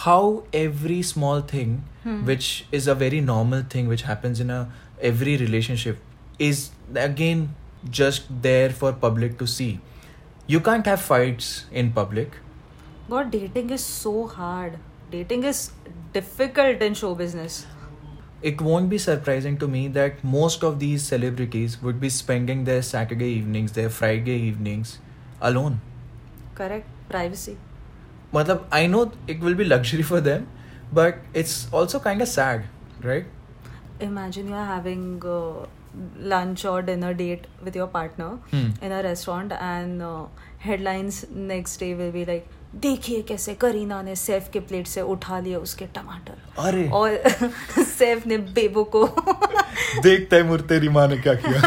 How 0.06 0.42
every 0.52 1.00
small 1.02 1.40
thing, 1.54 1.84
mm. 2.04 2.26
which 2.32 2.66
is 2.72 2.88
a 2.88 2.98
very 3.06 3.20
normal 3.20 3.62
thing, 3.62 3.86
which 3.94 4.02
happens 4.02 4.40
in 4.40 4.50
a 4.50 4.68
every 5.00 5.36
relationship, 5.36 5.98
is 6.38 6.70
again 6.94 7.54
just 7.90 8.26
there 8.42 8.70
for 8.70 8.92
public 8.92 9.38
to 9.38 9.46
see. 9.46 9.80
You 10.46 10.60
can't 10.60 10.86
have 10.86 11.00
fights 11.00 11.66
in 11.72 11.92
public. 11.92 12.38
God 13.10 13.30
dating 13.30 13.70
is 13.70 13.84
so 13.84 14.26
hard. 14.26 14.78
Dating 15.10 15.44
is 15.44 15.70
difficult 16.12 16.82
in 16.82 16.94
show 16.94 17.14
business. 17.14 17.66
It 18.42 18.60
won't 18.60 18.90
be 18.90 18.98
surprising 18.98 19.56
to 19.58 19.68
me 19.68 19.88
that 19.88 20.22
most 20.22 20.62
of 20.62 20.78
these 20.78 21.02
celebrities 21.02 21.80
would 21.82 22.00
be 22.00 22.10
spending 22.10 22.64
their 22.64 22.82
saturday 22.82 23.30
evenings 23.36 23.72
their 23.72 23.88
friday 23.88 24.36
evenings 24.48 24.98
alone. 25.40 25.80
Correct. 26.54 26.86
Privacy. 27.08 27.56
Matlab, 28.32 28.64
i 28.72 28.86
know 28.86 29.12
it 29.26 29.40
will 29.40 29.54
be 29.54 29.64
luxury 29.64 30.02
for 30.02 30.20
them 30.20 30.48
but 30.92 31.18
it's 31.32 31.68
also 31.72 31.98
kind 32.00 32.20
of 32.20 32.28
sad 32.28 32.64
right? 33.02 33.26
Imagine 34.00 34.48
you're 34.48 34.64
having 34.64 35.22
uh, 35.24 35.66
lunch 36.22 36.66
और 36.66 36.82
dinner 36.82 37.12
date 37.12 37.46
with 37.64 37.76
your 37.76 37.86
partner 37.86 38.56
in 38.56 38.74
in 38.82 38.92
a 38.92 39.02
restaurant 39.08 39.52
and 39.62 40.02
uh, 40.02 40.26
headlines 40.66 41.24
next 41.52 41.82
day 41.82 41.94
will 41.94 42.40
देखिए 42.76 43.22
कैसे 43.22 43.54
करीना 43.54 44.02
ने 44.02 44.14
safe 44.16 44.50
के 44.52 44.60
plate 44.60 44.86
से 44.86 45.00
उठा 45.00 45.38
लिए 45.40 45.54
उसके 45.54 45.86
टमाटर. 45.86 46.34
अरे। 46.58 46.88
और 46.88 47.22
सेफ़ 47.98 48.28
ने 48.28 48.38
बेबो 48.38 48.84
को 48.84 49.06
देखता 50.02 50.36
है 50.36 50.42
मुर्ते 50.42 50.78
रिमा 50.78 51.06
ने 51.06 51.16
क्या 51.16 51.34
किया। 51.34 51.60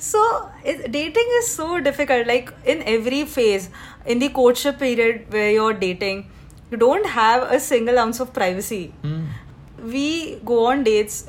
So 0.00 0.22
dating 0.66 1.36
is 1.38 1.46
so 1.46 1.76
difficult 1.78 2.26
like 2.26 2.50
in 2.66 2.82
every 2.82 3.24
phase 3.24 3.68
in 4.08 4.18
the 4.18 4.30
courtship 4.32 4.74
period 4.80 5.24
where 5.30 5.50
you're 5.54 5.72
dating 5.72 6.22
don't 6.74 7.06
have 7.06 7.40
a 7.40 7.58
single 7.58 7.98
ounce 7.98 8.20
of 8.20 8.32
privacy 8.34 8.82
we 9.84 10.40
go 10.44 10.64
on 10.66 10.82
dates 10.82 11.24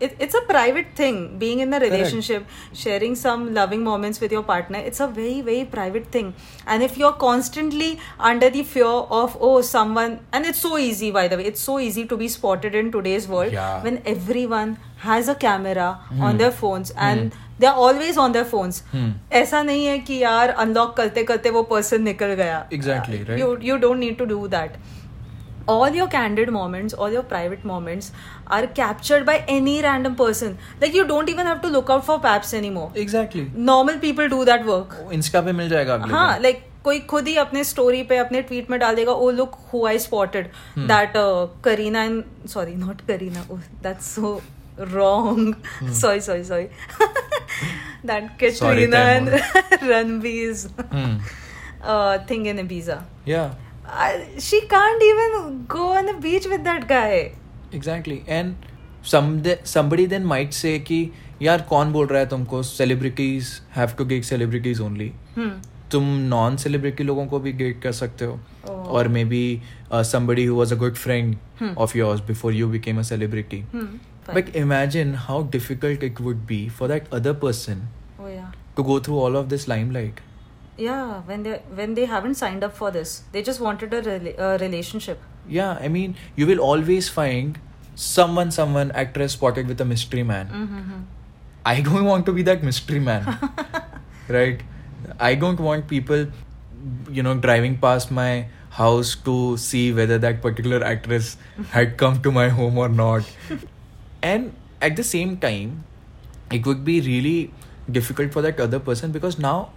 it, 0.00 0.14
it's 0.24 0.34
a 0.34 0.40
private 0.48 0.88
thing 0.94 1.38
being 1.38 1.60
in 1.60 1.72
a 1.72 1.78
relationship 1.80 2.44
sharing 2.80 3.14
some 3.14 3.44
loving 3.54 3.82
moments 3.84 4.20
with 4.24 4.32
your 4.36 4.42
partner 4.42 4.78
it's 4.90 5.00
a 5.00 5.06
very 5.18 5.40
very 5.46 5.64
private 5.76 6.10
thing 6.16 6.34
and 6.66 6.82
if 6.82 6.98
you're 7.02 7.14
constantly 7.22 7.88
under 8.32 8.50
the 8.56 8.62
fear 8.72 8.90
of 9.20 9.38
oh 9.40 9.54
someone 9.62 10.18
and 10.34 10.44
it's 10.44 10.60
so 10.66 10.76
easy 10.88 11.10
by 11.10 11.26
the 11.28 11.38
way 11.38 11.44
it's 11.52 11.62
so 11.70 11.78
easy 11.78 12.04
to 12.12 12.16
be 12.24 12.28
spotted 12.28 12.74
in 12.74 12.92
today's 12.98 13.26
world 13.26 13.52
Yeah. 13.52 13.82
when 13.86 14.02
everyone 14.04 14.76
has 15.06 15.28
a 15.28 15.34
camera 15.46 15.88
on 16.20 16.36
their 16.44 16.50
phones 16.60 16.92
and 17.08 17.32
they're 17.58 17.78
always 17.86 18.18
on 18.26 18.32
their 18.36 18.44
phones 18.52 18.82
Hmm. 18.92 19.08
ऐसा 19.40 19.62
नहीं 19.70 19.86
है 19.86 19.98
कि 20.10 20.18
यार 20.22 20.48
unlock 20.64 20.94
करते 20.96 21.22
करते 21.32 21.50
वो 21.56 21.62
person 21.72 22.02
निकल 22.02 22.34
गया 22.42 22.58
Exactly, 22.80 23.22
right. 23.30 23.38
you 23.42 23.48
you 23.70 23.78
don't 23.86 24.04
need 24.06 24.18
to 24.22 24.26
do 24.34 24.40
that 24.56 24.76
all 25.74 25.96
your 25.98 26.04
candid 26.10 26.50
moments 26.54 26.94
all 27.04 27.14
your 27.16 27.22
private 27.30 27.62
moments 27.68 28.10
are 28.56 28.66
captured 28.74 29.24
by 29.30 29.34
any 29.54 29.72
random 29.86 30.12
person 30.20 30.52
like 30.82 30.94
you 30.98 31.04
don't 31.08 31.32
even 31.32 31.48
have 31.50 31.60
to 31.64 31.70
look 31.76 31.90
out 31.94 32.04
for 32.08 32.16
paps 32.26 32.52
anymore 32.58 32.84
exactly 33.04 33.42
normal 33.70 33.98
people 34.04 34.30
do 34.34 34.38
that 34.50 34.64
work 34.68 34.94
Insta 35.18 35.40
पे 35.48 35.52
मिल 35.62 35.68
जाएगा 35.68 35.94
अगले 35.94 36.12
हाँ 36.12 36.32
दिन। 36.34 36.42
Like 36.42 36.62
कोई 36.84 36.98
खुद 37.14 37.28
ही 37.28 37.34
अपने 37.44 37.64
story 37.64 38.02
पे 38.12 38.16
अपने 38.18 38.42
ट्वीट 38.50 38.70
में 38.70 38.78
डाल 38.80 38.94
देगा 38.96 39.12
oh 39.12 39.30
look 39.40 39.54
who 39.72 39.84
I 39.86 39.98
spotted 40.06 40.46
Hmm. 40.76 40.86
That 40.88 41.12
Kareena 41.64 42.02
and 42.04 42.22
sorry 42.54 42.74
not 42.84 43.00
Kareena 43.08 43.44
that's 43.82 44.14
so 44.14 44.40
wrong 44.94 45.54
Hmm. 45.82 45.92
Sorry 46.00 46.20
sorry 46.30 46.44
sorry 46.44 46.68
that 48.06 48.30
Katrina 48.40 48.98
and 49.10 49.28
रणबीर्स 49.82 50.66
Hmm. 50.94 51.20
Thing 52.30 52.46
in 52.46 52.66
Ibiza. 52.68 52.94
Yeah, 53.26 53.48
I, 53.48 53.69
she 54.39 54.61
can't 54.67 55.03
even 55.03 55.65
go 55.67 55.87
on 55.93 56.05
the 56.05 56.13
beach 56.13 56.45
with 56.45 56.63
that 56.63 56.87
guy. 56.87 57.33
Exactly. 57.73 58.23
And 58.27 58.69
some 59.03 59.43
somebody 59.73 60.05
then 60.05 60.25
might 60.25 60.53
say 60.53 60.79
कि 60.79 60.99
यार 61.41 61.61
कौन 61.69 61.91
बोल 61.93 62.07
रहा 62.07 62.19
है 62.19 62.27
तुमको 62.29 62.61
celebrities 62.63 63.47
have 63.75 63.89
to 63.97 64.05
get 64.05 64.23
celebrities 64.23 64.81
only 64.81 65.11
तुम 65.91 66.03
non 66.33 66.57
celebrity 66.57 67.03
लोगों 67.03 67.25
को 67.27 67.39
भी 67.39 67.53
गेट 67.53 67.81
कर 67.81 67.91
सकते 67.91 68.25
हो। 68.25 68.39
oh. 68.65 68.69
और 68.69 69.07
maybe 69.25 69.61
somebody 69.93 70.45
who 70.45 70.55
was 70.55 70.73
a 70.73 70.75
good 70.75 70.95
friend 70.95 71.35
of 71.77 71.97
yours 71.97 72.21
before 72.27 72.53
you 72.53 72.67
became 72.67 72.99
a 72.99 73.03
celebrity 73.03 73.63
but 73.75 74.55
imagine 74.55 75.15
how 75.15 75.47
difficult 75.51 76.03
it 76.03 76.21
would 76.21 76.45
be 76.47 76.67
for 76.69 76.89
that 76.89 77.13
other 77.13 77.33
person 77.43 77.87
to 78.75 78.83
go 78.83 78.99
through 78.99 79.19
all 79.21 79.35
of 79.35 79.47
this 79.47 79.67
limelight 79.91 80.19
Yeah, 80.81 81.21
when 81.29 81.43
they 81.43 81.57
when 81.79 81.95
they 81.99 82.05
haven't 82.11 82.35
signed 82.41 82.63
up 82.67 82.77
for 82.81 82.91
this, 82.97 83.23
they 83.31 83.41
just 83.49 83.63
wanted 83.65 83.93
a, 83.93 84.13
a 84.45 84.57
relationship. 84.57 85.25
Yeah, 85.47 85.77
I 85.87 85.89
mean, 85.95 86.15
you 86.35 86.47
will 86.51 86.61
always 86.67 87.09
find 87.17 87.59
someone, 87.95 88.51
someone, 88.51 88.91
actress 88.91 89.33
spotted 89.33 89.67
with 89.67 89.81
a 89.81 89.85
mystery 89.85 90.23
man. 90.23 90.47
Mm-hmm. 90.47 91.01
I 91.65 91.81
don't 91.81 92.05
want 92.05 92.25
to 92.25 92.33
be 92.33 92.41
that 92.43 92.63
mystery 92.63 92.99
man, 92.99 93.37
right? 94.27 94.63
I 95.19 95.35
don't 95.35 95.59
want 95.59 95.87
people, 95.87 96.25
you 97.09 97.21
know, 97.21 97.35
driving 97.35 97.77
past 97.77 98.11
my 98.11 98.47
house 98.71 99.15
to 99.27 99.57
see 99.57 99.93
whether 99.93 100.17
that 100.17 100.41
particular 100.41 100.83
actress 100.83 101.37
had 101.69 101.97
come 101.97 102.21
to 102.21 102.31
my 102.31 102.49
home 102.49 102.77
or 102.77 102.89
not. 102.89 103.29
And 104.23 104.53
at 104.81 104.95
the 104.95 105.03
same 105.03 105.37
time, 105.37 105.83
it 106.51 106.65
would 106.65 106.83
be 106.83 107.01
really 107.01 107.53
difficult 107.91 108.33
for 108.33 108.41
that 108.41 108.59
other 108.59 108.79
person 108.79 109.11
because 109.11 109.37
now, 109.37 109.71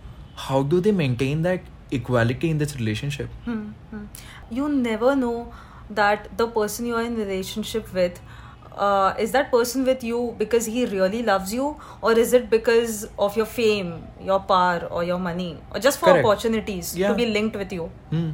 how 0.47 0.61
do 0.63 0.79
they 0.87 0.91
maintain 0.91 1.41
that 1.43 1.61
equality 1.91 2.49
in 2.49 2.57
this 2.57 2.75
relationship? 2.75 3.29
Hmm, 3.45 3.61
hmm. 3.91 4.03
You 4.59 4.69
never 4.69 5.15
know 5.15 5.51
that 6.01 6.27
the 6.37 6.47
person 6.47 6.85
you 6.85 6.95
are 6.95 7.03
in 7.03 7.15
relationship 7.17 7.93
with 7.93 8.19
uh, 8.77 9.13
is 9.19 9.31
that 9.31 9.49
person 9.51 9.83
with 9.85 10.03
you 10.03 10.19
because 10.37 10.65
he 10.65 10.85
really 10.85 11.21
loves 11.23 11.53
you 11.53 11.75
or 12.01 12.11
is 12.25 12.33
it 12.33 12.49
because 12.49 13.07
of 13.27 13.35
your 13.35 13.45
fame 13.45 13.89
your 14.29 14.39
power 14.51 14.87
or 14.91 15.03
your 15.03 15.17
money 15.19 15.49
or 15.71 15.79
just 15.87 15.99
for 15.99 16.11
Correct. 16.11 16.25
opportunities 16.25 16.93
Yeah. 16.95 17.09
to 17.09 17.15
be 17.23 17.25
linked 17.39 17.57
with 17.63 17.73
you 17.79 17.89
Hmm. 18.13 18.29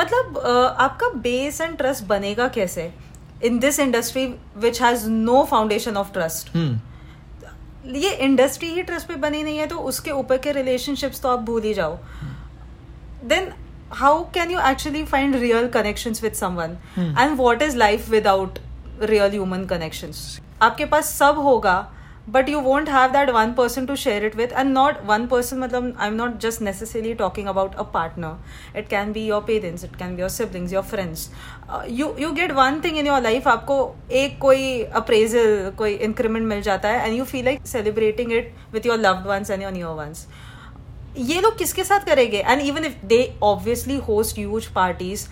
मतलब 0.00 0.36
uh, 0.38 0.68
आपका 0.82 1.08
base 1.22 1.60
and 1.60 1.76
trust 1.78 2.04
बनेगा 2.12 2.46
कैसे 2.58 2.92
in 3.44 3.58
this 3.58 3.78
industry 3.80 4.26
which 4.64 4.80
has 4.82 5.06
no 5.08 5.42
foundation 5.50 5.96
of 5.96 6.12
trust 6.12 6.52
Hmm. 6.56 6.72
ये 7.95 8.11
industry 8.13 8.67
ही 8.69 8.81
trust 8.83 9.07
पे 9.07 9.15
बनी 9.15 9.43
नहीं 9.43 9.57
है 9.57 9.67
तो 9.67 9.75
उसके 9.89 10.11
ऊपर 10.11 10.37
के 10.37 10.51
रिलेशनशिप्स 10.51 11.21
तो 11.21 11.29
आप 11.29 11.39
भूल 11.39 11.61
ही 11.63 11.73
जाओ। 11.73 11.97
Then 13.23 13.51
how 13.93 14.23
can 14.33 14.51
you 14.51 14.59
actually 14.59 15.03
find 15.05 15.35
real 15.35 15.67
connection 15.67 16.15
with 16.21 16.33
someone. 16.33 16.77
And 16.99 17.37
what 17.37 17.61
is 17.61 17.77
life 17.77 18.09
without 18.09 18.59
real 19.01 19.31
human 19.31 19.65
connection 19.65 20.11
आपके 20.61 20.85
पास 20.85 21.13
सब 21.17 21.39
होगा 21.39 21.75
but 22.28 22.48
you 22.48 22.60
won't 22.60 22.88
have 22.88 23.10
that 23.12 23.30
one 23.30 23.52
person 23.52 23.86
to 23.86 23.94
share 23.96 24.24
it 24.24 24.36
with 24.36 24.52
and 24.52 24.72
not 24.72 24.96
one 25.06 25.26
person 25.26 25.58
मतलब 25.58 25.94
आई 25.98 26.08
am 26.08 26.14
not 26.14 26.38
just 26.40 26.62
necessarily 26.62 27.14
talking 27.14 27.48
about 27.48 27.74
a 27.74 27.82
partner 27.94 28.78
it 28.78 28.88
can 28.88 29.12
be 29.12 29.24
your 29.26 29.42
parents 29.46 29.84
it 29.84 29.96
can 29.96 30.14
be 30.14 30.20
your 30.20 30.30
siblings 30.30 30.72
your 30.72 30.82
friends 30.84 31.28
you 31.90 32.14
you 32.18 32.30
get 32.32 32.52
one 32.52 32.80
thing 32.84 32.98
in 32.98 33.06
your 33.06 33.20
life 33.22 33.48
आपको 33.48 33.80
एक 34.22 34.38
कोई 34.40 34.82
appraisal 34.94 35.70
कोई 35.78 35.94
increment 36.08 36.46
मिल 36.46 36.62
जाता 36.62 36.88
है 36.88 37.06
and 37.06 37.18
you 37.18 37.24
feel 37.24 37.44
like 37.44 37.66
celebrating 37.66 38.32
it 38.32 38.54
with 38.72 38.86
your 38.86 38.98
loved 38.98 39.26
ones 39.26 39.50
and 39.50 39.62
your 39.62 39.72
new 39.72 39.94
ones 39.94 40.26
ये 41.18 41.40
लोग 41.40 41.56
किसके 41.58 41.84
साथ 41.84 42.06
करेंगे 42.06 42.38
and 42.38 42.60
even 42.60 42.84
if 42.84 43.00
they 43.04 43.24
obviously 43.42 43.96
host 44.06 44.38
huge 44.38 44.66
parties 44.74 45.28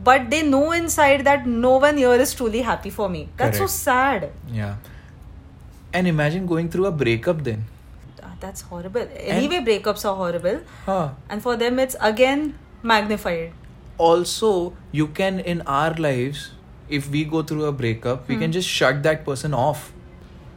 but 0.00 0.28
they 0.28 0.42
know 0.42 0.72
in 0.74 0.88
side 0.88 1.24
that 1.24 1.46
no 1.46 1.78
one 1.80 1.98
year 1.98 2.20
is 2.20 2.36
truly 2.36 2.60
happy 2.62 2.90
for 2.90 3.08
me 3.08 3.26
that's 3.38 3.58
so 3.58 3.64
Correct. 3.64 3.80
Sad 3.80 4.30
Yeah. 4.54 4.87
And 5.92 6.08
imagine 6.08 6.46
going 6.46 6.68
through 6.68 6.86
a 6.86 6.92
breakup 7.04 7.44
then. 7.50 7.64
that's 8.42 8.62
horrible 8.70 9.12
anyway 9.34 9.58
breakups 9.66 10.02
are 10.08 10.14
horrible 10.16 10.56
Huh. 10.86 11.04
and 11.34 11.42
for 11.44 11.52
them 11.60 11.78
it's 11.84 11.96
again 12.08 12.42
magnified 12.90 13.52
Also, 13.96 14.72
you 14.92 15.06
can 15.06 15.38
in 15.38 15.60
our 15.62 15.94
lives, 15.94 16.50
if 16.88 17.08
we 17.10 17.24
go 17.24 17.42
through 17.42 17.64
a 17.64 17.72
breakup, 17.72 18.28
we 18.28 18.36
can 18.36 18.50
just 18.50 18.68
shut 18.68 19.02
that 19.04 19.24
person 19.24 19.54
off. 19.54 19.92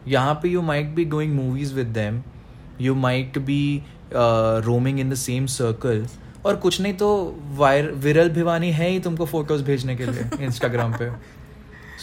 यहाँ 0.07 0.39
पे 0.41 0.49
you 0.51 0.62
might 0.62 0.95
be 0.95 1.05
going 1.05 1.36
movies 1.36 1.73
with 1.73 1.93
them, 1.93 2.23
you 2.79 2.95
might 2.95 3.45
be 3.45 3.83
uh, 4.12 4.62
roaming 4.65 4.97
in 4.97 5.10
the 5.10 5.15
same 5.15 5.47
circle. 5.47 6.07
और 6.45 6.55
कुछ 6.55 6.79
नहीं 6.81 6.93
तो 6.93 7.10
wire 7.57 7.91
विरल 8.05 8.29
भिवानी 8.29 8.71
है 8.71 8.89
ही 8.89 8.99
तुमको 8.99 9.25
photos 9.25 9.62
भेजने 9.62 9.95
के 9.95 10.05
लिए 10.05 10.45
इंस्टाग्राम 10.45 10.93
पे 10.97 11.10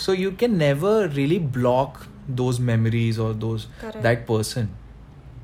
सो 0.04 0.12
you 0.12 0.30
can 0.40 0.56
never 0.56 1.08
really 1.10 1.38
block 1.58 1.98
those 2.29 2.59
memories 2.59 3.19
और 3.19 3.33
those 3.33 3.65
Correct. 3.65 4.01
That 4.03 4.25
person 4.27 4.67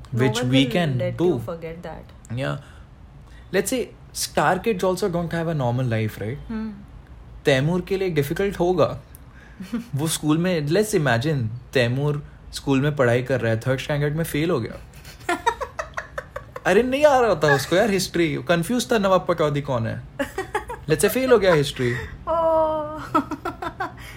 No 0.08 0.22
which 0.22 0.40
we 0.50 0.60
can 0.72 0.92
let 0.98 1.16
do. 1.20 1.26
you 1.28 1.38
forget 1.46 1.78
that. 1.84 2.12
Yeah. 2.40 2.58
Let's 3.54 3.72
say 3.74 3.78
star 4.12 4.58
kids 4.66 4.84
also 4.84 5.08
don't 5.08 5.32
have 5.32 5.48
a 5.48 5.54
normal 5.54 5.88
life 5.94 6.18
right? 6.20 6.44
Hmm. 6.50 6.68
Taimur 7.44 7.80
के 7.88 7.96
लिए 7.96 8.10
difficult 8.10 8.58
होगा 8.60 8.86
वो 9.96 10.06
school 10.08 10.38
में 10.38 10.66
let's 10.66 10.94
imagine 10.94 11.46
Taimur 11.72 12.22
school 12.54 12.80
में 12.80 12.94
पढ़ाई 12.96 13.22
कर 13.22 13.40
रहा 13.40 13.52
है 13.52 13.60
थर्ड 13.66 13.80
स्टैंडर्ड 13.80 14.16
में 14.16 14.24
फेल 14.24 14.50
हो 14.50 14.58
गया 14.60 15.36
अरे 16.66 16.82
नहीं 16.82 17.04
आ 17.04 17.18
रहा 17.20 17.34
था 17.44 17.54
उसको 17.54 17.76
यार 17.76 17.90
हिस्ट्री 17.90 18.34
कंफ्यूज 18.48 18.90
था 18.92 18.98
नवाब 18.98 19.24
पटौदी 19.28 19.60
कौन 19.68 19.86
है 19.86 19.96
लेट्स 20.88 21.02
से 21.02 21.08
फेल 21.08 21.32
हो 21.32 21.38
गया 21.38 21.52
history 21.54 21.92
oh. 22.28 23.22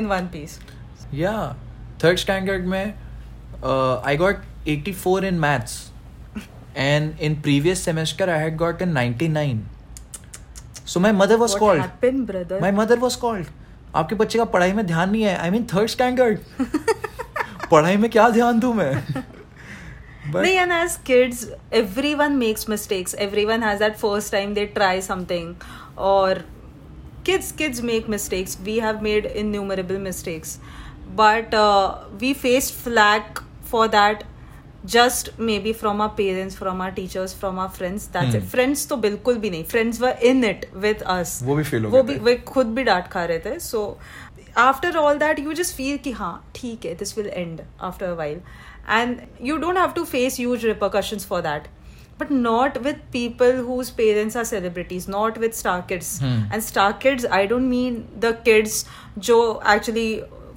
in 0.00 0.08
one 0.12 0.28
piece. 0.36 0.58
या 1.14 1.34
थर्ड 2.04 2.18
स्टैंडर्ड 2.18 2.64
में 2.74 2.94
uh, 3.62 4.00
I 4.12 4.16
got 4.22 4.40
84 4.72 5.18
in 5.30 5.38
maths, 5.44 5.76
and 6.86 7.20
in 7.28 7.36
previous 7.46 7.82
semester 7.88 8.26
I 8.36 8.38
had 8.44 8.56
gotten 8.62 8.92
99. 8.98 9.62
So 10.92 11.00
my 11.04 11.12
mother 11.20 11.38
was 11.44 11.54
what 11.54 11.60
called. 11.60 11.80
happened, 11.84 12.26
brother? 12.32 12.58
My 12.66 12.72
mother 12.80 12.98
was 13.06 13.16
called. 13.24 13.52
आपके 13.96 14.14
बच्चे 14.14 14.38
का 14.38 14.44
पढ़ाई 14.56 14.72
में 14.72 14.84
ध्यान 14.86 15.10
नहीं 15.10 15.22
है 15.22 15.36
आई 15.42 15.50
मीन 15.50 15.66
थर्ड 15.74 15.88
स्टैंडर्ड 15.90 16.38
पढ़ाई 17.70 17.96
में 18.02 18.10
क्या 18.10 18.28
ध्यान 18.30 18.60
दूँ 18.60 18.74
मैं 18.74 18.92
But- 20.34 20.44
No, 20.44 20.50
and 20.60 20.72
as 20.76 20.94
kids, 21.08 21.40
everyone 21.80 22.36
makes 22.38 22.64
mistakes. 22.70 23.12
Everyone 23.26 23.62
has 23.66 23.82
that 23.82 23.98
first 24.00 24.32
time 24.34 24.54
they 24.58 24.64
try 24.78 24.94
something, 25.08 25.52
or 25.96 26.38
kids 27.25 27.51
kids 27.51 27.81
make 27.91 28.07
mistakes. 28.09 28.57
We 28.65 28.77
have 28.87 29.01
made 29.01 29.25
innumerable 29.43 29.99
mistakes, 29.99 30.59
but 31.21 31.53
uh, 31.53 31.95
we 32.19 32.33
faced 32.33 32.73
flack 32.73 33.41
for 33.73 33.87
that. 33.87 34.23
Just 34.91 35.27
maybe 35.47 35.71
from 35.79 35.99
our 36.01 36.09
parents, 36.09 36.55
from 36.55 36.79
our 36.81 36.91
teachers, 36.91 37.33
from 37.41 37.59
our 37.59 37.69
friends. 37.69 38.07
That's 38.13 38.31
Hmm. 38.35 38.37
it. 38.37 38.45
Friends 38.53 38.85
तो 38.89 38.97
बिल्कुल 39.01 39.37
भी 39.37 39.49
नहीं. 39.49 39.65
Friends 39.73 39.99
were 40.05 40.13
in 40.29 40.43
it 40.47 40.63
with 40.85 41.03
us. 41.15 41.33
वो 41.43 41.55
भी 41.55 41.63
feel 41.63 41.83
हो 41.85 41.89
वो 41.89 42.03
गए 42.03 42.13
भी 42.13 42.15
थे। 42.19 42.23
वे 42.23 42.35
खुद 42.53 42.67
भी 42.77 42.83
डांट 42.83 43.07
खा 43.07 43.25
रहे 43.25 43.39
थे. 43.39 43.59
So 43.65 43.83
after 44.63 44.91
all 45.01 45.19
that, 45.25 45.43
you 45.45 45.53
just 45.59 45.75
feel 45.81 46.01
कि 46.03 46.11
हाँ 46.11 46.33
ठीक 46.55 46.85
है. 46.85 46.97
This 46.97 47.13
will 47.17 47.29
end 47.43 47.61
after 47.89 48.09
a 48.09 48.15
while, 48.21 48.41
and 48.99 49.21
you 49.49 49.59
don't 49.65 49.81
have 49.83 49.93
to 49.99 50.05
face 50.15 50.39
huge 50.45 50.65
repercussions 50.71 51.27
for 51.33 51.41
that. 51.49 51.69
But 52.18 52.30
not 52.30 52.80
with 52.82 53.00
people 53.12 53.58
whose 53.64 53.90
parents 53.90 54.36
are 54.36 54.44
celebrities. 54.44 55.06
Not 55.08 55.38
with 55.38 55.54
star 55.54 55.82
kids. 55.82 56.18
Hmm. 56.20 56.38
And 56.52 56.62
star 56.62 56.92
kids, 57.04 57.26
I 57.38 57.44
don't 57.46 57.68
mean 57.70 58.00
the 58.26 58.32
kids 58.48 58.84
जो 59.18 59.38
actually 59.74 60.08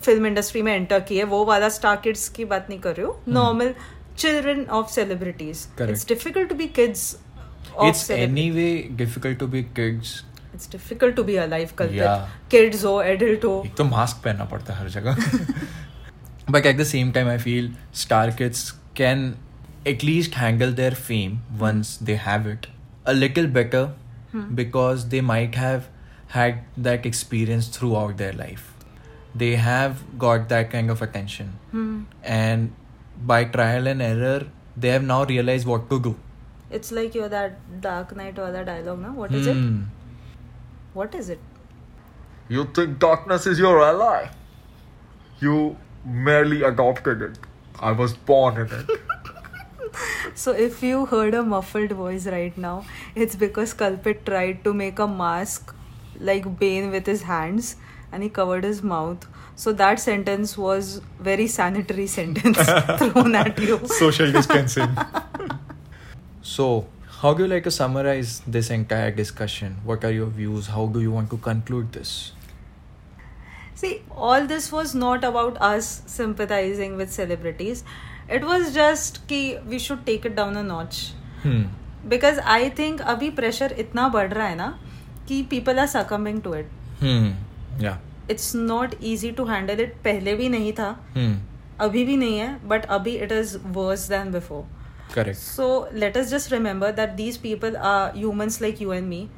film 0.03 0.25
industry 0.25 0.61
में 0.61 0.73
enter 0.73 0.99
किए 1.07 1.23
वो 1.31 1.43
वाला 1.45 1.69
star 1.77 1.95
kids 2.03 2.27
की 2.35 2.45
बात 2.51 2.67
नहीं 2.69 2.79
कर 2.79 2.95
रही 2.95 3.05
हूँ 3.05 3.33
normal 3.33 3.73
children 4.17 4.63
of 4.77 4.91
celebrities. 4.91 5.65
It's 5.81 6.07
difficult 6.07 6.49
to 6.49 6.55
be 6.55 6.67
kids 6.77 7.01
it's 7.87 8.05
anyway 8.13 8.71
difficult 9.01 9.37
to 9.41 9.47
be 9.55 9.63
kids 9.79 10.13
it's 10.55 10.69
difficult 10.71 11.15
to 11.15 11.23
be 11.23 11.35
alive 11.35 11.69
कल. 11.77 11.87
किड्स 12.51 12.85
हो 12.85 13.01
एडल्ट 13.01 13.45
हो 13.45 13.61
एक 13.65 13.75
तो 13.77 13.83
मास्क 13.83 14.23
पहनना 14.23 14.45
पड़ता 14.53 14.73
है 14.73 14.79
हर 14.79 14.89
जगह 14.89 15.17
but 16.55 16.71
at 16.71 16.81
the 16.81 16.89
same 16.93 17.13
time 17.17 17.27
i 17.35 17.37
feel 17.47 17.69
star 18.05 18.25
kids 18.41 18.63
can 19.01 19.27
at 19.85 20.03
least 20.03 20.35
handle 20.35 20.71
their 20.71 20.91
fame 20.91 21.41
once 21.57 21.97
they 21.97 22.15
have 22.15 22.45
it 22.47 22.67
a 23.05 23.13
little 23.13 23.47
better 23.47 23.93
hmm. 24.31 24.53
because 24.55 25.09
they 25.09 25.21
might 25.21 25.55
have 25.55 25.87
had 26.27 26.59
that 26.77 27.05
experience 27.05 27.67
throughout 27.67 28.17
their 28.17 28.33
life. 28.33 28.73
They 29.35 29.55
have 29.55 30.03
got 30.17 30.49
that 30.49 30.71
kind 30.71 30.89
of 30.89 31.01
attention. 31.01 31.53
Hmm. 31.71 32.03
and 32.23 32.73
by 33.29 33.43
trial 33.53 33.87
and 33.91 34.01
error 34.01 34.47
they 34.77 34.89
have 34.89 35.03
now 35.03 35.23
realized 35.25 35.67
what 35.67 35.89
to 35.89 35.99
do. 35.99 36.15
It's 36.71 36.91
like 36.91 37.15
you're 37.15 37.29
that 37.29 37.81
dark 37.81 38.15
knight 38.15 38.37
or 38.39 38.51
that 38.51 38.65
dialogue 38.65 39.01
now 39.01 39.13
what 39.13 39.33
is 39.33 39.47
hmm. 39.47 39.51
it 39.51 39.99
what 40.93 41.15
is 41.15 41.29
it? 41.29 41.39
You 42.47 42.65
think 42.75 42.99
darkness 42.99 43.45
is 43.45 43.59
your 43.59 43.81
ally? 43.81 44.29
You 45.39 45.77
merely 46.03 46.63
adopted 46.63 47.21
it. 47.21 47.37
I 47.79 47.91
was 47.91 48.13
born 48.13 48.57
in 48.57 48.67
it. 48.67 48.98
So 50.39 50.51
if 50.51 50.81
you 50.81 51.05
heard 51.05 51.33
a 51.33 51.43
muffled 51.43 51.91
voice 51.91 52.25
right 52.25 52.57
now, 52.57 52.85
it's 53.13 53.35
because 53.35 53.73
Kalpit 53.73 54.25
tried 54.25 54.63
to 54.63 54.73
make 54.73 54.97
a 54.97 55.05
mask 55.05 55.75
like 56.17 56.57
Bane 56.57 56.91
with 56.91 57.05
his 57.05 57.23
hands 57.23 57.75
and 58.13 58.23
he 58.23 58.29
covered 58.29 58.63
his 58.63 58.81
mouth. 58.81 59.27
So 59.57 59.73
that 59.73 59.99
sentence 59.99 60.57
was 60.57 61.01
very 61.19 61.47
sanitary 61.47 62.07
sentence 62.15 62.57
thrown 62.99 63.35
at 63.35 63.59
you. 63.59 63.81
social 63.87 64.31
distancing. 64.31 64.87
so, 66.41 66.87
how 67.19 67.33
do 67.33 67.43
you 67.43 67.49
like 67.49 67.65
to 67.65 67.71
summarize 67.71 68.41
this 68.47 68.69
entire 68.69 69.11
discussion? 69.11 69.75
What 69.83 70.05
are 70.05 70.11
your 70.11 70.27
views? 70.27 70.67
How 70.67 70.85
do 70.85 71.01
you 71.01 71.11
want 71.11 71.29
to 71.31 71.37
conclude 71.37 71.91
this? 71.91 72.31
See, 73.75 74.03
all 74.11 74.47
this 74.47 74.71
was 74.71 74.95
not 74.95 75.25
about 75.25 75.61
us 75.61 76.01
sympathizing 76.05 76.95
with 76.95 77.11
celebrities. 77.11 77.83
It 78.28 78.44
was 78.44 78.72
just 78.74 79.26
कि 79.28 79.40
we 79.72 79.78
should 79.78 80.04
take 80.06 80.24
it 80.24 80.36
down 80.36 80.56
a 80.56 80.62
notch. 80.62 81.00
Hmm. 81.42 81.62
Because 82.08 82.38
I 82.54 82.70
think 82.80 83.00
अभी 83.14 83.30
pressure 83.36 83.72
इतना 83.84 84.08
बढ़ 84.12 84.32
रहा 84.32 84.46
है 84.46 84.56
ना 84.56 84.68
कि 85.28 85.42
people 85.48 85.78
are 85.78 85.88
succumbing 85.96 86.40
to 86.46 86.52
it. 86.60 86.66
Hmm. 87.00 87.30
Yeah. 87.78 87.96
It's 88.28 88.54
not 88.54 88.94
easy 89.00 89.32
to 89.32 89.44
handle 89.44 89.80
it. 89.86 89.96
पहले 90.04 90.34
भी 90.36 90.48
नहीं 90.48 90.72
था 90.72 90.88
Hmm. 91.16 91.34
अभी 91.80 92.04
भी 92.04 92.16
नहीं 92.16 92.38
है 92.38 92.68
but 92.68 92.86
अभी 92.96 93.16
it 93.26 93.32
is 93.32 93.56
worse 93.78 94.06
than 94.14 94.30
before. 94.38 94.64
Correct. 95.14 95.38
So 95.38 95.88
let 96.04 96.16
us 96.16 96.30
just 96.30 96.50
remember 96.50 96.90
that 96.92 97.16
these 97.16 97.36
people 97.38 97.76
are 97.92 98.12
humans 98.14 98.60
like 98.60 98.80
you 98.80 98.92
and 98.92 99.08
me. 99.08 99.28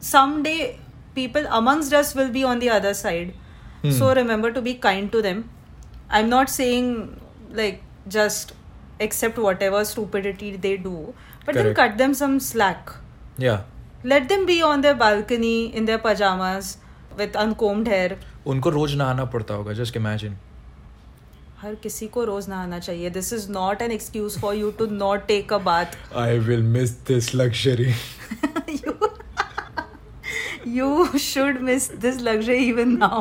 Someday, 0.00 0.78
people 1.14 1.46
amongst 1.58 1.92
us 1.92 2.14
will 2.14 2.30
be 2.30 2.44
on 2.44 2.58
the 2.60 2.70
other 2.70 2.94
side. 2.94 3.34
Hmm. 3.82 3.90
So 3.90 4.14
remember 4.14 4.50
to 4.52 4.62
be 4.62 4.74
kind 4.74 5.10
to 5.12 5.22
them. 5.22 5.48
I'm 6.10 6.28
not 6.28 6.48
saying 6.48 7.20
like 7.52 7.82
just 8.08 8.52
accept 9.00 9.38
whatever 9.38 9.84
stupidity 9.84 10.56
they 10.56 10.76
do, 10.76 11.14
but 11.44 11.54
then 11.54 11.64
Correct. 11.64 11.76
cut 11.76 11.98
them 11.98 12.14
some 12.14 12.38
slack. 12.40 12.92
Yeah. 13.38 13.62
Let 14.04 14.28
them 14.28 14.46
be 14.46 14.62
on 14.62 14.80
their 14.80 14.94
balcony 14.94 15.74
in 15.74 15.86
their 15.86 15.98
pajamas 15.98 16.76
with 17.16 17.36
uncombed 17.44 17.88
hair. 17.88 18.18
उनको 18.46 18.70
रोज 18.70 18.94
नहाना 18.96 19.24
पड़ता 19.34 19.54
होगा 19.54 19.72
just 19.82 19.96
imagine 19.96 20.36
हर 21.60 21.74
किसी 21.82 22.06
को 22.14 22.24
रोज 22.24 22.48
नहाना 22.48 22.78
चाहिए 22.78 23.10
this 23.10 23.32
is 23.32 23.50
not 23.50 23.82
an 23.82 23.92
excuse 23.92 24.38
for 24.40 24.54
you 24.54 24.70
to 24.78 24.86
not 24.86 25.26
take 25.26 25.52
a 25.52 25.58
bath 25.68 25.96
I 26.22 26.38
will 26.48 26.62
miss 26.76 26.90
this 27.06 27.34
luxury 27.34 27.92
you 28.82 28.92
you 30.76 31.18
should 31.24 31.58
miss 31.66 31.84
this 32.04 32.16
luxury 32.28 32.58
even 32.68 32.94
now 33.02 33.18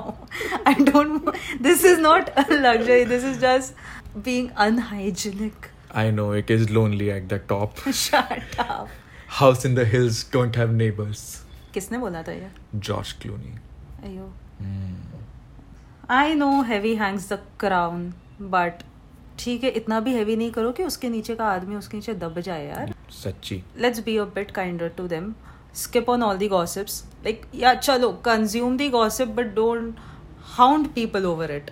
i 0.71 0.73
don't 0.87 1.27
this 1.67 1.83
is 1.89 1.99
not 2.05 2.31
a 2.43 2.45
luxury 2.63 3.03
this 3.11 3.27
is 3.31 3.37
just 3.43 3.83
being 4.22 4.50
unhygienic. 4.56 5.70
I 5.92 6.10
know 6.10 6.32
it 6.32 6.50
is 6.50 6.70
lonely 6.70 7.10
at 7.10 7.28
the 7.28 7.38
top. 7.38 7.78
Shut 7.92 8.58
up. 8.58 8.88
House 9.38 9.64
in 9.64 9.74
the 9.74 9.84
hills 9.84 10.24
don't 10.24 10.56
have 10.56 10.72
neighbors. 10.72 11.24
किसने 11.74 11.98
बोला 11.98 12.22
था 12.22 12.32
ये? 12.32 12.50
Josh 12.88 13.14
Clooney. 13.22 13.56
अयो. 14.04 14.30
Hmm. 14.60 14.94
I 16.08 16.34
know 16.34 16.62
heavy 16.62 16.94
hangs 16.96 17.26
the 17.32 17.38
crown, 17.64 18.06
but 18.54 18.86
ठीक 19.38 19.62
है 19.64 19.70
इतना 19.76 19.98
भी 20.06 20.12
heavy 20.14 20.34
नहीं 20.36 20.50
करो 20.52 20.70
कि 20.72 20.84
उसके 20.84 21.08
नीचे 21.08 21.34
का 21.34 21.44
आदमी 21.48 21.76
उसके 21.76 21.96
नीचे 21.96 22.14
दब 22.14 22.40
जाए 22.40 22.66
यार 22.66 22.92
सच्ची 23.22 23.62
let's 23.80 24.00
be 24.04 24.16
a 24.16 24.24
bit 24.34 24.50
kinder 24.54 24.88
to 24.96 25.06
them 25.08 25.32
skip 25.82 26.08
on 26.10 26.22
all 26.22 26.36
the 26.38 26.48
gossips 26.48 27.02
like 27.24 27.46
या 27.54 27.72
चलो 27.74 28.10
consume 28.24 28.76
the 28.76 28.88
gossip 28.90 29.28
but 29.36 29.54
don't 29.54 29.94
hound 30.56 30.88
people 30.94 31.26
over 31.26 31.50
it 31.50 31.70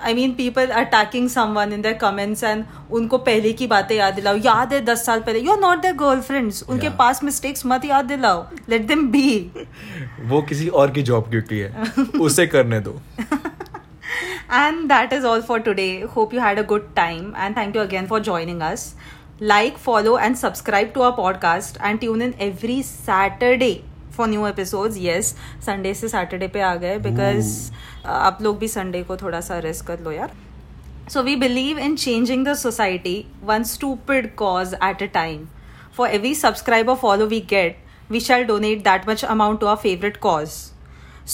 Hmm. 0.00 0.08
I 0.08 0.14
mean 0.14 0.34
people 0.36 0.72
attacking 0.82 1.28
someone 1.34 1.72
in 1.76 1.82
their 1.86 1.98
comments 2.02 2.42
and 2.50 2.64
उनको 2.98 3.18
पहले 3.28 3.52
की 3.52 3.66
बातें 3.66 3.94
याद 3.96 4.14
दिलाओ 4.14 4.36
याद 4.44 4.72
है 4.72 4.80
दस 4.84 5.04
साल 5.06 5.20
पहले 5.26 5.40
you 5.40 5.52
are 5.52 5.58
not 5.60 5.82
their 5.82 5.96
girlfriends 5.98 6.62
उनके 6.68 6.86
Yeah. 6.86 6.98
पास 6.98 7.22
मिस्टेक्स 7.24 7.66
मत 7.66 7.84
याद 7.84 8.04
दिलाओ 8.14 8.44
लेट 8.68 8.86
देम 8.86 9.06
बी 9.12 9.28
वो 10.32 10.42
किसी 10.48 10.68
और 10.82 10.90
की 10.90 11.02
जॉब 11.12 11.30
ड्यूटी 11.30 11.58
है 11.58 11.92
उसे 12.28 12.46
करने 12.56 12.80
दो 12.88 13.00
And 14.58 14.90
that 14.90 15.12
is 15.16 15.24
all 15.30 15.42
for 15.48 15.56
today. 15.66 16.00
Hope 16.14 16.32
you 16.36 16.40
had 16.44 16.58
a 16.58 16.62
good 16.70 16.86
time 16.94 17.26
and 17.42 17.54
thank 17.58 17.76
you 17.78 17.82
again 17.82 18.08
for 18.12 18.18
joining 18.28 18.62
us. 18.68 18.86
Like, 19.50 19.78
follow, 19.84 20.14
and 20.24 20.38
subscribe 20.40 20.90
to 20.96 21.04
our 21.08 21.14
podcast 21.18 21.78
and 21.90 22.00
tune 22.00 22.24
in 22.26 22.34
every 22.46 22.78
Saturday 22.88 23.84
for 24.16 24.26
new 24.32 24.48
episodes. 24.48 24.98
Yes, 25.04 25.30
Sunday 25.68 25.92
से 26.00 26.10
Saturday 26.14 26.48
पे 26.56 26.60
आ 26.60 26.74
गए 26.82 26.98
because 27.06 27.52
uh, 27.70 27.89
आप 28.06 28.38
लोग 28.42 28.58
भी 28.58 28.68
Sunday 28.68 29.02
को 29.02 29.16
थोड़ा 29.16 29.40
सा 29.40 29.58
rest 29.58 29.84
कर 29.86 30.00
लो 30.00 30.12
यार 30.12 30.32
so 31.12 31.22
we 31.22 31.36
believe 31.36 31.78
in 31.78 31.96
changing 31.96 32.46
the 32.46 32.54
society 32.54 33.24
one 33.44 33.62
stupid 33.72 34.34
cause 34.36 34.74
at 34.74 35.02
a 35.02 35.06
time 35.14 35.46
for 35.96 36.08
every 36.08 36.34
subscriber 36.34 36.94
follow 37.02 37.26
we 37.26 37.40
get 37.50 37.78
we 38.10 38.20
shall 38.20 38.44
donate 38.46 38.82
that 38.84 39.08
much 39.08 39.24
amount 39.24 39.60
to 39.60 39.66
our 39.66 39.76
favourite 39.82 40.16
cause 40.20 40.48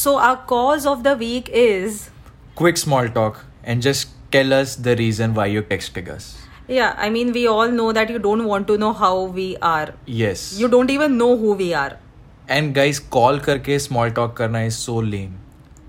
so 0.02 0.14
our 0.29 0.35
cause 0.48 0.87
of 0.87 1.02
the 1.02 1.16
week 1.18 1.50
is 1.64 2.02
quick 2.59 2.79
small 2.79 3.09
talk 3.20 3.37
and 3.66 3.83
just 3.83 4.09
tell 4.33 4.61
us 4.61 4.76
the 4.81 4.96
reason 4.98 5.35
why 5.35 5.55
you 5.55 5.62
text 5.70 6.09
us 6.09 6.35
Yeah, 6.68 6.94
I 6.98 7.11
mean, 7.11 7.29
we 7.33 7.46
all 7.46 7.68
know 7.70 7.92
that 7.92 8.09
you 8.11 8.18
don't 8.18 8.44
want 8.44 8.66
to 8.68 8.76
know 8.76 8.92
how 8.92 9.22
we 9.35 9.57
are. 9.62 9.94
Yes. 10.20 10.59
You 10.59 10.68
don't 10.68 10.90
even 10.90 11.16
know 11.16 11.37
who 11.37 11.52
we 11.52 11.72
are. 11.72 11.98
And 12.48 12.74
guys, 12.74 12.98
call 12.98 13.38
karke 13.38 13.81
small 13.81 14.11
talk 14.11 14.35
karna 14.40 14.62
is 14.70 14.76
so 14.76 14.96
lame. 14.96 15.37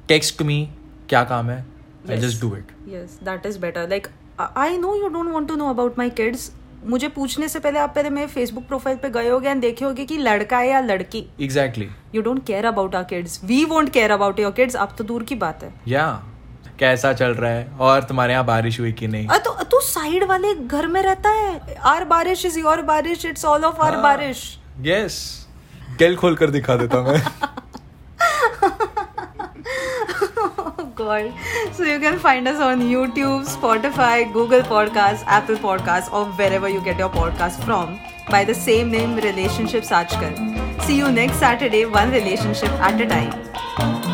Text 0.07 0.41
me 0.41 0.69
क्या 1.09 1.23
काम 1.23 1.49
है? 1.49 1.65
I 2.09 2.17
just 2.17 2.41
do 2.41 2.55
it 2.55 2.71
Yes, 2.91 3.15
that 3.27 3.45
is 3.49 3.57
better. 3.63 3.81
Like, 3.93 4.05
I 4.39 4.47
I 4.65 4.77
know 4.81 4.93
you 4.99 5.07
don't 5.15 5.33
want 5.35 5.49
to 5.51 5.55
know 5.61 5.71
about 5.73 5.97
my 6.01 6.09
kids. 6.19 6.49
मुझे 6.85 7.07
पूछने 7.07 7.47
से 7.47 7.59
पहले 7.59 7.79
आप 7.79 7.95
पहले 7.95 8.09
मेरे 8.09 8.27
फेसबुक 8.27 8.67
प्रोफ़ाइल 8.67 8.97
पे 8.97 9.09
गए 9.09 9.29
होगे 9.29 9.49
एंड 9.49 9.61
देखे 9.61 9.85
होगे 9.85 10.05
कि 10.05 10.17
लड़का 10.17 10.57
है 10.57 10.69
या 10.69 10.79
लड़की। 10.79 11.25
Exactly 11.41 11.89
you 12.15 12.21
don't 12.21 12.45
care 12.45 12.65
about 12.65 12.95
our 12.95 13.03
kids 13.03 13.39
we 13.43 13.65
won't 13.65 13.89
care 13.89 14.11
about 14.11 14.39
your 14.39 14.51
kids 14.51 14.75
अब 14.75 14.95
तो 14.97 15.03
दूर 15.03 15.23
की 15.23 15.35
बात 15.35 15.63
है। 15.63 15.73
या 15.87 16.07
yeah. 16.21 16.79
कैसा 16.79 17.13
चल 17.13 17.31
रहा 17.31 17.51
है? 17.51 17.67
और 17.79 18.03
तुम्हारे 18.03 18.33
यहाँ 18.33 18.45
बारिश 18.45 18.79
हुई 18.79 18.91
कि 18.91 19.07
नहीं? 19.07 19.27
तो 19.27 19.63
तू 19.63 19.79
साइड 19.79 20.23
वाले 20.23 20.53
घर 20.55 20.87
में 20.87 21.01
रहता 21.01 21.29
है। 21.29 21.75
Our 21.75 22.05
Baarish 22.05 22.45
is 22.45 22.59
your 22.59 22.81
Baarish. 22.81 23.25
It's 23.25 23.45
all 23.45 23.65
of 23.65 23.81
our. 23.81 23.97
Baarish. 23.97 24.59
Yes 24.81 25.47
गेल 25.99 26.15
खोल 26.15 26.35
कर 26.35 26.49
दिखा 26.49 26.75
देता 26.75 27.01
मैं। 27.01 27.21
God. 31.07 31.33
So 31.77 31.83
you 31.83 31.99
can 31.99 32.19
find 32.19 32.47
us 32.47 32.59
on 32.67 32.81
YouTube, 32.81 33.47
Spotify, 33.55 34.31
Google 34.33 34.61
Podcasts, 34.73 35.23
Apple 35.39 35.61
Podcasts, 35.67 36.11
or 36.11 36.25
wherever 36.41 36.69
you 36.75 36.81
get 36.89 37.05
your 37.05 37.09
podcast 37.17 37.63
from 37.69 37.99
by 38.29 38.43
the 38.51 38.57
same 38.63 38.91
name 38.97 39.15
Relationship 39.27 39.83
Sajkar. 39.93 40.33
See 40.89 40.97
you 40.97 41.11
next 41.11 41.45
Saturday, 41.47 41.85
one 41.85 42.11
relationship 42.11 42.85
at 42.91 43.07
a 43.07 43.07
time. 43.15 44.06